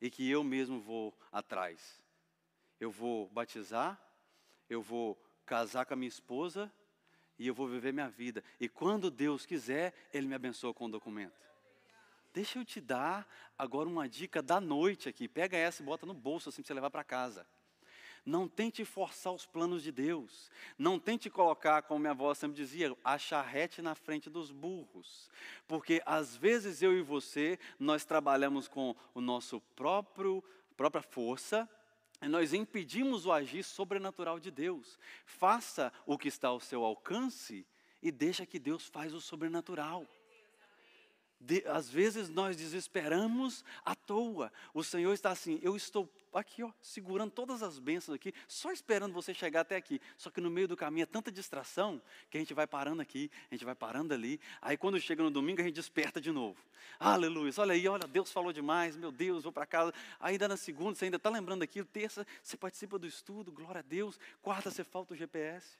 E 0.00 0.10
que 0.10 0.28
eu 0.30 0.44
mesmo 0.44 0.80
vou 0.80 1.16
atrás. 1.32 2.02
Eu 2.78 2.90
vou 2.90 3.28
batizar, 3.28 4.00
eu 4.68 4.82
vou 4.82 5.18
casar 5.44 5.86
com 5.86 5.94
a 5.94 5.96
minha 5.96 6.08
esposa 6.08 6.72
e 7.38 7.46
eu 7.46 7.54
vou 7.54 7.66
viver 7.66 7.92
minha 7.92 8.08
vida. 8.08 8.44
E 8.60 8.68
quando 8.68 9.10
Deus 9.10 9.46
quiser, 9.46 9.94
Ele 10.12 10.26
me 10.26 10.34
abençoa 10.34 10.74
com 10.74 10.86
o 10.86 10.90
documento. 10.90 11.46
Deixa 12.32 12.58
eu 12.58 12.64
te 12.64 12.80
dar 12.80 13.26
agora 13.56 13.88
uma 13.88 14.06
dica 14.06 14.42
da 14.42 14.60
noite 14.60 15.08
aqui. 15.08 15.26
Pega 15.26 15.56
essa 15.56 15.82
e 15.82 15.86
bota 15.86 16.04
no 16.04 16.12
bolso 16.12 16.50
assim 16.50 16.60
para 16.60 16.66
você 16.68 16.74
levar 16.74 16.90
para 16.90 17.02
casa. 17.02 17.46
Não 18.26 18.48
tente 18.48 18.84
forçar 18.84 19.32
os 19.32 19.46
planos 19.46 19.82
de 19.82 19.92
Deus. 19.92 20.50
Não 20.76 20.98
tente 20.98 21.30
colocar, 21.30 21.82
como 21.82 22.00
minha 22.00 22.10
avó 22.10 22.34
sempre 22.34 22.56
dizia, 22.56 22.94
a 23.02 23.16
charrete 23.16 23.80
na 23.80 23.94
frente 23.94 24.28
dos 24.28 24.50
burros. 24.50 25.30
Porque 25.66 26.02
às 26.04 26.36
vezes 26.36 26.82
eu 26.82 26.92
e 26.98 27.00
você, 27.00 27.58
nós 27.78 28.04
trabalhamos 28.04 28.66
com 28.66 28.94
o 29.14 29.20
nosso 29.20 29.60
próprio 29.76 30.42
própria 30.76 31.02
força, 31.02 31.68
e 32.20 32.28
nós 32.28 32.52
impedimos 32.52 33.26
o 33.26 33.32
agir 33.32 33.62
sobrenatural 33.62 34.38
de 34.38 34.50
Deus. 34.50 34.98
Faça 35.24 35.92
o 36.04 36.16
que 36.16 36.28
está 36.28 36.48
ao 36.48 36.60
seu 36.60 36.84
alcance 36.84 37.66
e 38.02 38.10
deixa 38.10 38.46
que 38.46 38.58
Deus 38.58 38.86
faz 38.86 39.12
o 39.12 39.20
sobrenatural. 39.20 40.06
De, 41.40 41.62
às 41.66 41.90
vezes 41.90 42.28
nós 42.28 42.56
desesperamos 42.56 43.64
à 43.84 43.94
toa. 43.94 44.52
O 44.72 44.82
Senhor 44.82 45.12
está 45.12 45.30
assim, 45.30 45.58
eu 45.62 45.76
estou 45.76 46.10
aqui, 46.32 46.62
ó, 46.62 46.70
segurando 46.80 47.30
todas 47.30 47.62
as 47.62 47.78
bênçãos 47.78 48.14
aqui, 48.14 48.32
só 48.46 48.72
esperando 48.72 49.12
você 49.12 49.32
chegar 49.32 49.60
até 49.62 49.76
aqui. 49.76 50.00
Só 50.16 50.30
que 50.30 50.40
no 50.40 50.50
meio 50.50 50.68
do 50.68 50.76
caminho 50.76 51.04
é 51.04 51.06
tanta 51.06 51.30
distração 51.30 52.00
que 52.30 52.36
a 52.36 52.40
gente 52.40 52.54
vai 52.54 52.66
parando 52.66 53.02
aqui, 53.02 53.30
a 53.50 53.54
gente 53.54 53.64
vai 53.64 53.74
parando 53.74 54.12
ali. 54.14 54.40
Aí 54.60 54.76
quando 54.76 55.00
chega 55.00 55.22
no 55.22 55.30
domingo 55.30 55.60
a 55.60 55.64
gente 55.64 55.74
desperta 55.74 56.20
de 56.20 56.30
novo. 56.30 56.58
Aleluia, 56.98 57.52
olha 57.58 57.74
aí, 57.74 57.88
olha, 57.88 58.06
Deus 58.06 58.30
falou 58.32 58.52
demais, 58.52 58.96
meu 58.96 59.10
Deus, 59.10 59.42
vou 59.42 59.52
para 59.52 59.66
casa. 59.66 59.92
Ainda 60.20 60.48
na 60.48 60.56
segunda 60.56 60.94
você 60.94 61.06
ainda 61.06 61.16
está 61.16 61.30
lembrando 61.30 61.62
aquilo, 61.62 61.86
terça 61.86 62.26
você 62.42 62.56
participa 62.56 62.98
do 62.98 63.06
estudo, 63.06 63.52
glória 63.52 63.80
a 63.80 63.82
Deus. 63.82 64.18
Quarta 64.42 64.70
você 64.70 64.84
falta 64.84 65.14
o 65.14 65.16
GPS. 65.16 65.78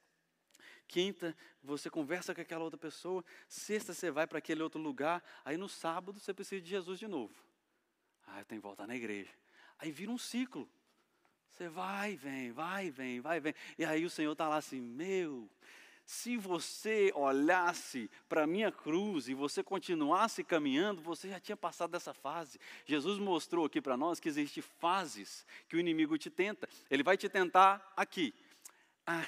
Quinta, 0.89 1.37
você 1.63 1.91
conversa 1.91 2.35
com 2.35 2.41
aquela 2.41 2.65
outra 2.65 2.79
pessoa. 2.79 3.25
Sexta, 3.49 3.93
você 3.93 4.11
vai 4.11 4.27
para 4.27 4.39
aquele 4.39 4.63
outro 4.63 4.81
lugar. 4.81 5.23
Aí 5.45 5.57
no 5.57 5.69
sábado, 5.69 6.21
você 6.21 6.33
precisa 6.33 6.61
de 6.61 6.69
Jesus 6.69 6.99
de 6.99 7.09
novo. 7.09 7.35
Ah, 8.27 8.41
eu 8.41 8.45
tenho 8.45 8.61
que 8.61 8.67
voltar 8.67 8.87
na 8.87 8.97
igreja. 8.97 9.31
Aí 9.79 9.91
vira 9.91 10.11
um 10.11 10.19
ciclo. 10.19 10.69
Você 11.51 11.69
vai, 11.69 12.17
vem, 12.17 12.53
vai, 12.53 12.91
vem, 12.91 13.21
vai, 13.21 13.41
vem. 13.41 13.55
E 13.79 13.85
aí 13.85 14.05
o 14.05 14.11
Senhor 14.11 14.33
está 14.33 14.49
lá 14.49 14.57
assim: 14.57 14.81
Meu, 14.81 15.49
se 16.07 16.37
você 16.37 17.11
olhasse 17.17 18.09
para 18.29 18.45
a 18.45 18.47
minha 18.47 18.71
cruz 18.71 19.29
e 19.29 19.35
você 19.35 19.61
continuasse 19.61 20.45
caminhando, 20.45 21.03
você 21.03 21.29
já 21.31 21.41
tinha 21.41 21.57
passado 21.57 21.91
dessa 21.91 22.15
fase. 22.15 22.61
Jesus 22.85 23.19
mostrou 23.19 23.65
aqui 23.65 23.81
para 23.81 23.97
nós 23.97 24.21
que 24.21 24.29
existem 24.29 24.63
fases 24.63 25.45
que 25.69 25.75
o 25.75 25.81
inimigo 25.81 26.17
te 26.17 26.31
tenta. 26.31 26.69
Ele 26.89 27.03
vai 27.03 27.17
te 27.17 27.29
tentar 27.29 27.93
aqui. 27.97 28.33
Ah, 29.05 29.27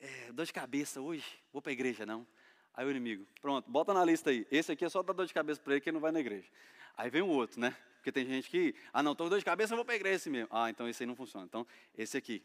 é, 0.00 0.32
dor 0.32 0.46
de 0.46 0.52
cabeça 0.52 1.00
hoje, 1.00 1.24
vou 1.52 1.60
para 1.60 1.70
a 1.70 1.72
igreja 1.72 2.06
não. 2.06 2.26
Aí 2.74 2.86
o 2.86 2.90
inimigo, 2.90 3.26
pronto, 3.40 3.70
bota 3.70 3.92
na 3.92 4.04
lista 4.04 4.30
aí. 4.30 4.46
Esse 4.50 4.72
aqui 4.72 4.84
é 4.84 4.88
só 4.88 5.02
dar 5.02 5.12
dor 5.12 5.26
de 5.26 5.34
cabeça 5.34 5.60
para 5.60 5.74
ele 5.74 5.80
que 5.80 5.90
ele 5.90 5.94
não 5.94 6.00
vai 6.00 6.12
na 6.12 6.20
igreja. 6.20 6.48
Aí 6.96 7.10
vem 7.10 7.20
o 7.20 7.26
outro, 7.26 7.60
né? 7.60 7.76
Porque 7.96 8.10
tem 8.10 8.24
gente 8.24 8.48
que, 8.48 8.74
ah 8.92 9.02
não, 9.02 9.12
estou 9.12 9.26
com 9.26 9.30
dor 9.30 9.38
de 9.38 9.44
cabeça, 9.44 9.76
vou 9.76 9.84
para 9.84 9.94
a 9.94 9.96
igreja 9.96 10.16
esse 10.16 10.30
mesmo. 10.30 10.48
Ah, 10.50 10.70
então 10.70 10.88
esse 10.88 11.02
aí 11.02 11.06
não 11.06 11.14
funciona. 11.14 11.44
Então, 11.46 11.66
esse 11.96 12.16
aqui. 12.16 12.42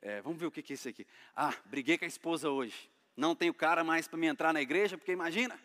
É, 0.00 0.20
vamos 0.20 0.38
ver 0.38 0.46
o 0.46 0.50
que, 0.50 0.62
que 0.62 0.72
é 0.72 0.74
esse 0.74 0.88
aqui. 0.88 1.06
Ah, 1.34 1.54
briguei 1.64 1.98
com 1.98 2.04
a 2.04 2.08
esposa 2.08 2.50
hoje. 2.50 2.90
Não 3.16 3.34
tenho 3.34 3.54
cara 3.54 3.82
mais 3.82 4.06
para 4.06 4.18
me 4.18 4.26
entrar 4.26 4.52
na 4.52 4.60
igreja, 4.60 4.98
porque 4.98 5.10
imagina, 5.10 5.58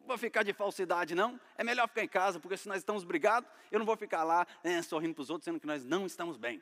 não 0.00 0.08
vou 0.08 0.18
ficar 0.18 0.42
de 0.42 0.52
falsidade 0.52 1.14
não. 1.14 1.38
É 1.56 1.62
melhor 1.62 1.86
ficar 1.86 2.02
em 2.02 2.08
casa, 2.08 2.40
porque 2.40 2.56
se 2.56 2.66
nós 2.66 2.78
estamos 2.78 3.04
brigados, 3.04 3.48
eu 3.70 3.78
não 3.78 3.86
vou 3.86 3.96
ficar 3.96 4.24
lá 4.24 4.46
é, 4.64 4.80
sorrindo 4.82 5.14
para 5.14 5.22
os 5.22 5.30
outros, 5.30 5.44
sendo 5.44 5.60
que 5.60 5.66
nós 5.66 5.84
não 5.84 6.06
estamos 6.06 6.36
bem 6.36 6.60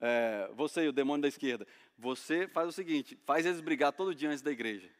é, 0.00 0.50
você 0.54 0.84
e 0.84 0.88
o 0.88 0.92
demônio 0.92 1.22
da 1.22 1.28
esquerda, 1.28 1.66
você 1.98 2.48
faz 2.48 2.68
o 2.68 2.72
seguinte: 2.72 3.18
faz 3.24 3.44
eles 3.44 3.60
brigar 3.60 3.92
todo 3.92 4.14
dia 4.14 4.30
antes 4.30 4.42
da 4.42 4.50
igreja. 4.50 4.90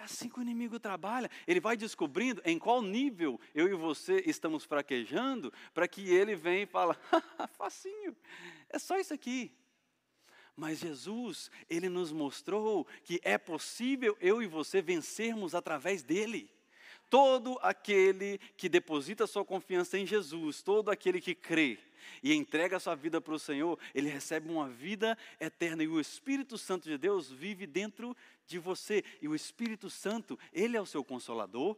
É 0.00 0.04
assim 0.04 0.30
que 0.30 0.38
o 0.38 0.42
inimigo 0.42 0.80
trabalha. 0.80 1.30
Ele 1.46 1.60
vai 1.60 1.76
descobrindo 1.76 2.40
em 2.46 2.58
qual 2.58 2.80
nível 2.80 3.38
eu 3.54 3.68
e 3.68 3.74
você 3.74 4.22
estamos 4.26 4.64
fraquejando, 4.64 5.52
para 5.74 5.86
que 5.86 6.08
ele 6.08 6.34
venha 6.34 6.62
e 6.62 6.66
fala: 6.66 6.98
facinho, 7.58 8.16
é 8.70 8.78
só 8.78 8.98
isso 8.98 9.12
aqui. 9.12 9.52
Mas 10.56 10.78
Jesus, 10.78 11.50
ele 11.68 11.88
nos 11.88 12.12
mostrou 12.12 12.86
que 13.04 13.20
é 13.22 13.36
possível 13.36 14.16
eu 14.20 14.42
e 14.42 14.46
você 14.46 14.80
vencermos 14.80 15.54
através 15.54 16.02
dele. 16.02 16.50
Todo 17.08 17.58
aquele 17.60 18.38
que 18.56 18.68
deposita 18.68 19.26
sua 19.26 19.44
confiança 19.44 19.98
em 19.98 20.06
Jesus, 20.06 20.62
todo 20.62 20.90
aquele 20.90 21.20
que 21.20 21.34
crê, 21.34 21.78
e 22.22 22.34
entrega 22.34 22.76
a 22.76 22.80
sua 22.80 22.94
vida 22.94 23.20
para 23.20 23.34
o 23.34 23.38
Senhor, 23.38 23.78
ele 23.94 24.08
recebe 24.08 24.50
uma 24.50 24.68
vida 24.68 25.16
eterna. 25.38 25.82
E 25.82 25.88
o 25.88 26.00
Espírito 26.00 26.56
Santo 26.58 26.88
de 26.88 26.98
Deus 26.98 27.30
vive 27.30 27.66
dentro 27.66 28.16
de 28.46 28.58
você. 28.58 29.04
E 29.20 29.28
o 29.28 29.34
Espírito 29.34 29.88
Santo, 29.90 30.38
ele 30.52 30.76
é 30.76 30.80
o 30.80 30.86
seu 30.86 31.04
consolador, 31.04 31.76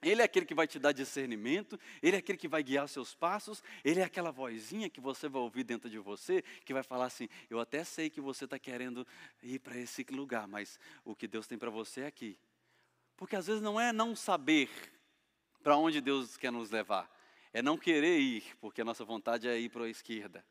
ele 0.00 0.22
é 0.22 0.24
aquele 0.24 0.46
que 0.46 0.54
vai 0.54 0.66
te 0.66 0.78
dar 0.78 0.92
discernimento, 0.92 1.78
ele 2.00 2.14
é 2.14 2.18
aquele 2.20 2.38
que 2.38 2.46
vai 2.46 2.62
guiar 2.62 2.88
seus 2.88 3.14
passos, 3.14 3.62
ele 3.84 4.00
é 4.00 4.04
aquela 4.04 4.30
vozinha 4.30 4.88
que 4.88 5.00
você 5.00 5.28
vai 5.28 5.42
ouvir 5.42 5.64
dentro 5.64 5.90
de 5.90 5.98
você, 5.98 6.42
que 6.64 6.72
vai 6.72 6.84
falar 6.84 7.06
assim: 7.06 7.28
Eu 7.50 7.58
até 7.58 7.82
sei 7.82 8.08
que 8.08 8.20
você 8.20 8.44
está 8.44 8.58
querendo 8.58 9.06
ir 9.42 9.58
para 9.58 9.76
esse 9.76 10.04
lugar, 10.10 10.46
mas 10.46 10.78
o 11.04 11.16
que 11.16 11.26
Deus 11.26 11.46
tem 11.48 11.58
para 11.58 11.70
você 11.70 12.02
é 12.02 12.06
aqui. 12.06 12.38
Porque 13.16 13.34
às 13.34 13.48
vezes 13.48 13.60
não 13.60 13.80
é 13.80 13.92
não 13.92 14.14
saber 14.14 14.70
para 15.64 15.76
onde 15.76 16.00
Deus 16.00 16.36
quer 16.36 16.52
nos 16.52 16.70
levar, 16.70 17.10
é 17.52 17.62
não 17.62 17.76
querer 17.76 18.18
ir, 18.18 18.56
porque 18.60 18.80
a 18.80 18.84
nossa 18.84 19.04
vontade 19.04 19.48
é 19.48 19.58
ir 19.58 19.68
para 19.68 19.84
a 19.84 19.88
esquerda 19.88 20.44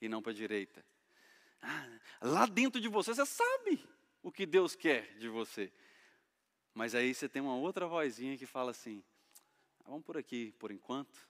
e 0.00 0.08
não 0.08 0.22
para 0.22 0.32
a 0.32 0.34
direita. 0.34 0.84
Ah, 1.62 2.00
lá 2.22 2.46
dentro 2.46 2.80
de 2.80 2.88
você, 2.88 3.14
você 3.14 3.26
sabe 3.26 3.82
o 4.22 4.30
que 4.30 4.46
Deus 4.46 4.74
quer 4.74 5.16
de 5.18 5.28
você. 5.28 5.72
Mas 6.74 6.94
aí 6.94 7.14
você 7.14 7.28
tem 7.28 7.42
uma 7.42 7.56
outra 7.56 7.86
vozinha 7.86 8.38
que 8.38 8.46
fala 8.46 8.70
assim: 8.70 9.02
ah, 9.80 9.84
vamos 9.88 10.04
por 10.04 10.16
aqui 10.16 10.52
por 10.58 10.70
enquanto. 10.70 11.28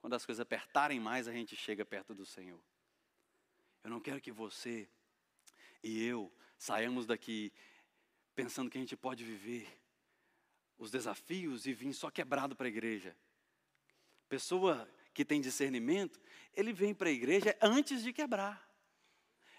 Quando 0.00 0.14
as 0.14 0.24
coisas 0.24 0.40
apertarem 0.40 0.98
mais, 0.98 1.28
a 1.28 1.32
gente 1.32 1.54
chega 1.54 1.84
perto 1.84 2.14
do 2.14 2.24
Senhor. 2.24 2.60
Eu 3.84 3.90
não 3.90 4.00
quero 4.00 4.20
que 4.20 4.32
você 4.32 4.88
e 5.82 6.02
eu 6.04 6.32
saiamos 6.58 7.06
daqui 7.06 7.52
pensando 8.34 8.70
que 8.70 8.78
a 8.78 8.80
gente 8.80 8.96
pode 8.96 9.24
viver 9.24 9.68
os 10.78 10.90
desafios 10.90 11.66
e 11.66 11.74
vir 11.74 11.92
só 11.92 12.10
quebrado 12.10 12.56
para 12.56 12.66
a 12.66 12.68
igreja. 12.68 13.14
Pessoa 14.30 14.88
que 15.12 15.24
tem 15.24 15.40
discernimento, 15.40 16.20
ele 16.54 16.72
vem 16.72 16.94
para 16.94 17.08
a 17.08 17.12
igreja 17.12 17.56
antes 17.60 18.02
de 18.02 18.12
quebrar. 18.12 18.64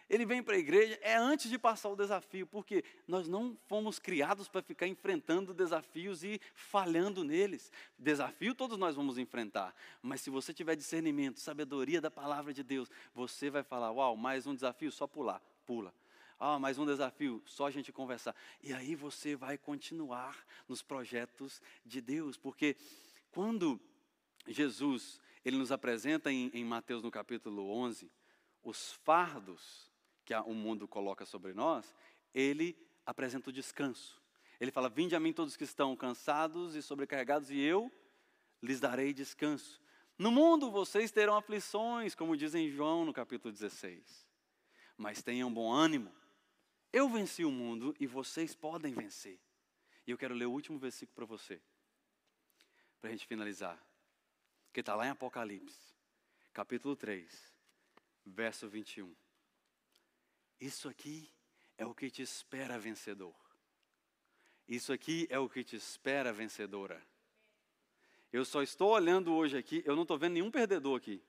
Ele 0.10 0.26
vem 0.26 0.42
para 0.42 0.56
a 0.56 0.58
igreja 0.58 0.98
é 1.02 1.16
antes 1.16 1.50
de 1.50 1.60
passar 1.60 1.90
o 1.90 1.96
desafio, 1.96 2.48
porque 2.48 2.84
nós 3.06 3.28
não 3.28 3.58
fomos 3.68 4.00
criados 4.00 4.48
para 4.48 4.62
ficar 4.62 4.88
enfrentando 4.88 5.54
desafios 5.54 6.24
e 6.24 6.40
falhando 6.54 7.24
neles. 7.24 7.70
Desafio 8.00 8.56
todos 8.56 8.78
nós 8.78 8.96
vamos 8.96 9.18
enfrentar, 9.18 9.76
mas 10.02 10.22
se 10.22 10.30
você 10.30 10.54
tiver 10.54 10.76
discernimento, 10.76 11.40
sabedoria 11.40 12.00
da 12.00 12.10
palavra 12.10 12.54
de 12.54 12.64
Deus, 12.64 12.90
você 13.14 13.50
vai 13.50 13.64
falar: 13.64 13.92
Uau, 13.92 14.16
mais 14.16 14.48
um 14.48 14.56
desafio, 14.56 14.92
só 14.92 15.06
pular, 15.06 15.42
pula. 15.66 15.94
Ah, 16.40 16.58
mais 16.58 16.78
um 16.78 16.86
desafio, 16.86 17.42
só 17.46 17.68
a 17.68 17.72
gente 17.72 17.92
conversar. 17.92 18.36
E 18.64 18.74
aí 18.74 18.96
você 18.96 19.36
vai 19.36 19.58
continuar 19.58 20.46
nos 20.68 20.82
projetos 20.82 21.62
de 21.86 22.00
Deus, 22.00 22.36
porque 22.36 22.76
quando 23.32 23.80
Jesus 24.48 25.20
ele 25.44 25.58
nos 25.58 25.72
apresenta 25.72 26.32
em, 26.32 26.50
em 26.54 26.64
Mateus 26.64 27.04
no 27.04 27.12
capítulo 27.12 27.70
11 27.70 28.12
os 28.64 28.94
fardos 29.04 29.92
que 30.24 30.36
o 30.36 30.54
mundo 30.54 30.88
coloca 30.88 31.26
sobre 31.26 31.54
nós, 31.54 31.96
ele 32.34 32.78
apresenta 33.06 33.50
o 33.50 33.54
descanso. 33.54 34.22
Ele 34.60 34.72
fala: 34.72 34.88
Vinde 34.88 35.16
a 35.16 35.20
mim 35.20 35.34
todos 35.34 35.58
que 35.58 35.64
estão 35.64 35.96
cansados 35.96 36.76
e 36.76 36.82
sobrecarregados, 36.82 37.50
e 37.50 37.60
eu 37.60 37.92
lhes 38.62 38.80
darei 38.80 39.14
descanso. 39.14 39.82
No 40.18 40.32
mundo 40.32 40.70
vocês 40.70 41.12
terão 41.12 41.36
aflições, 41.36 42.14
como 42.14 42.38
diz 42.38 42.54
em 42.54 42.70
João 42.70 43.04
no 43.04 43.12
capítulo 43.12 43.52
16. 43.52 44.28
Mas 44.96 45.24
tenham 45.24 45.52
bom 45.52 45.72
ânimo. 45.72 46.14
Eu 46.94 47.10
venci 47.10 47.44
o 47.44 47.52
mundo 47.52 47.96
e 48.00 48.06
vocês 48.06 48.54
podem 48.54 48.94
vencer. 48.94 49.40
E 50.06 50.12
eu 50.12 50.18
quero 50.18 50.36
ler 50.36 50.46
o 50.46 50.52
último 50.52 50.78
versículo 50.78 51.16
para 51.16 51.26
você, 51.26 51.60
para 53.00 53.10
a 53.10 53.12
gente 53.12 53.26
finalizar. 53.26 53.82
Que 54.74 54.80
está 54.80 54.96
lá 54.96 55.06
em 55.06 55.10
Apocalipse, 55.10 55.94
capítulo 56.54 56.96
3, 56.96 57.30
verso 58.26 58.70
21. 58.70 59.14
Isso 60.62 60.88
aqui 60.88 61.30
é 61.78 61.86
o 61.86 61.94
que 61.94 62.10
te 62.10 62.22
espera 62.22 62.80
vencedor. 62.80 63.36
Isso 64.68 64.94
aqui 64.94 65.28
é 65.30 65.38
o 65.38 65.50
que 65.50 65.64
te 65.64 65.76
espera 65.76 66.32
vencedora. 66.32 67.02
Eu 68.32 68.46
só 68.46 68.62
estou 68.62 68.92
olhando 68.92 69.34
hoje 69.34 69.58
aqui, 69.58 69.84
eu 69.86 69.94
não 69.94 70.04
estou 70.04 70.18
vendo 70.18 70.34
nenhum 70.34 70.50
perdedor 70.50 70.96
aqui. 70.96 71.22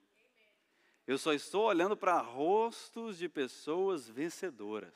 Eu 1.05 1.19
só 1.19 1.33
estou 1.33 1.65
olhando 1.65 1.97
para 1.97 2.21
rostos 2.21 3.19
de 3.19 3.29
pessoas 3.29 4.09
vencedoras. 4.09 4.95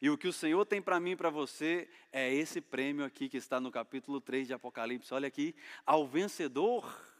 E 0.00 0.08
o 0.08 0.16
que 0.16 0.28
o 0.28 0.32
Senhor 0.32 0.64
tem 0.66 0.80
para 0.80 1.00
mim 1.00 1.12
e 1.12 1.16
para 1.16 1.30
você 1.30 1.88
é 2.12 2.32
esse 2.32 2.60
prêmio 2.60 3.04
aqui 3.04 3.28
que 3.28 3.38
está 3.38 3.58
no 3.58 3.72
capítulo 3.72 4.20
3 4.20 4.46
de 4.46 4.54
Apocalipse. 4.54 5.12
Olha 5.12 5.26
aqui, 5.26 5.56
ao 5.84 6.06
vencedor 6.06 7.13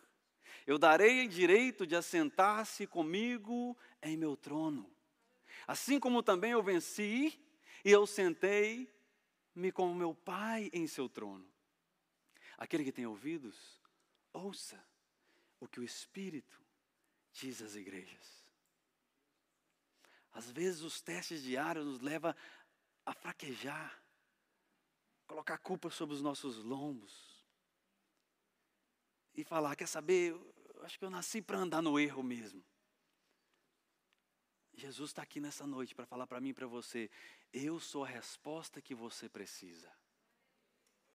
eu 0.67 0.79
darei 0.79 1.29
direito 1.29 1.87
de 1.87 1.95
assentar-se 1.95 2.87
comigo 2.87 3.77
em 4.03 4.17
meu 4.17 4.37
trono 4.37 4.95
Assim 5.67 5.99
como 5.99 6.23
também 6.23 6.53
eu 6.53 6.63
venci 6.63 7.41
e 7.85 7.91
eu 7.91 8.07
sentei-me 8.07 9.73
com 9.73 9.95
meu 9.95 10.15
Pai 10.15 10.71
em 10.73 10.87
seu 10.87 11.09
trono. 11.09 11.47
Aquele 12.59 12.85
que 12.85 12.93
tem 12.93 13.07
ouvidos, 13.07 13.81
ouça 14.33 14.83
o 15.59 15.67
que 15.67 15.81
o 15.81 15.85
Espírito 15.85 16.63
diz 17.33 17.63
às 17.63 17.75
igrejas. 17.75 18.45
Às 20.33 20.51
vezes 20.51 20.83
os 20.83 21.01
testes 21.01 21.43
diários 21.43 21.87
nos 21.87 22.01
levam 22.01 22.35
a 23.07 23.15
fraquejar, 23.15 24.03
colocar 25.27 25.59
culpa 25.59 25.91
sobre 25.91 26.15
os 26.15 26.23
nossos 26.23 26.57
lombos 26.59 27.45
e 29.35 29.45
falar: 29.45 29.77
quer 29.77 29.89
saber, 29.89 30.35
acho 30.85 30.99
que 30.99 31.05
eu 31.05 31.11
nasci 31.11 31.41
para 31.41 31.59
andar 31.59 31.83
no 31.83 31.99
erro 31.99 32.23
mesmo. 32.23 32.65
Jesus 34.77 35.11
está 35.11 35.23
aqui 35.23 35.41
nessa 35.41 35.67
noite 35.67 35.95
para 35.95 36.07
falar 36.07 36.27
para 36.27 36.41
mim 36.41 36.51
e 36.51 36.55
para 36.55 36.67
você: 36.67 37.11
eu 37.53 37.79
sou 37.79 38.05
a 38.05 38.09
resposta 38.09 38.83
que 38.83 38.95
você 38.95 39.29
precisa. 39.29 39.91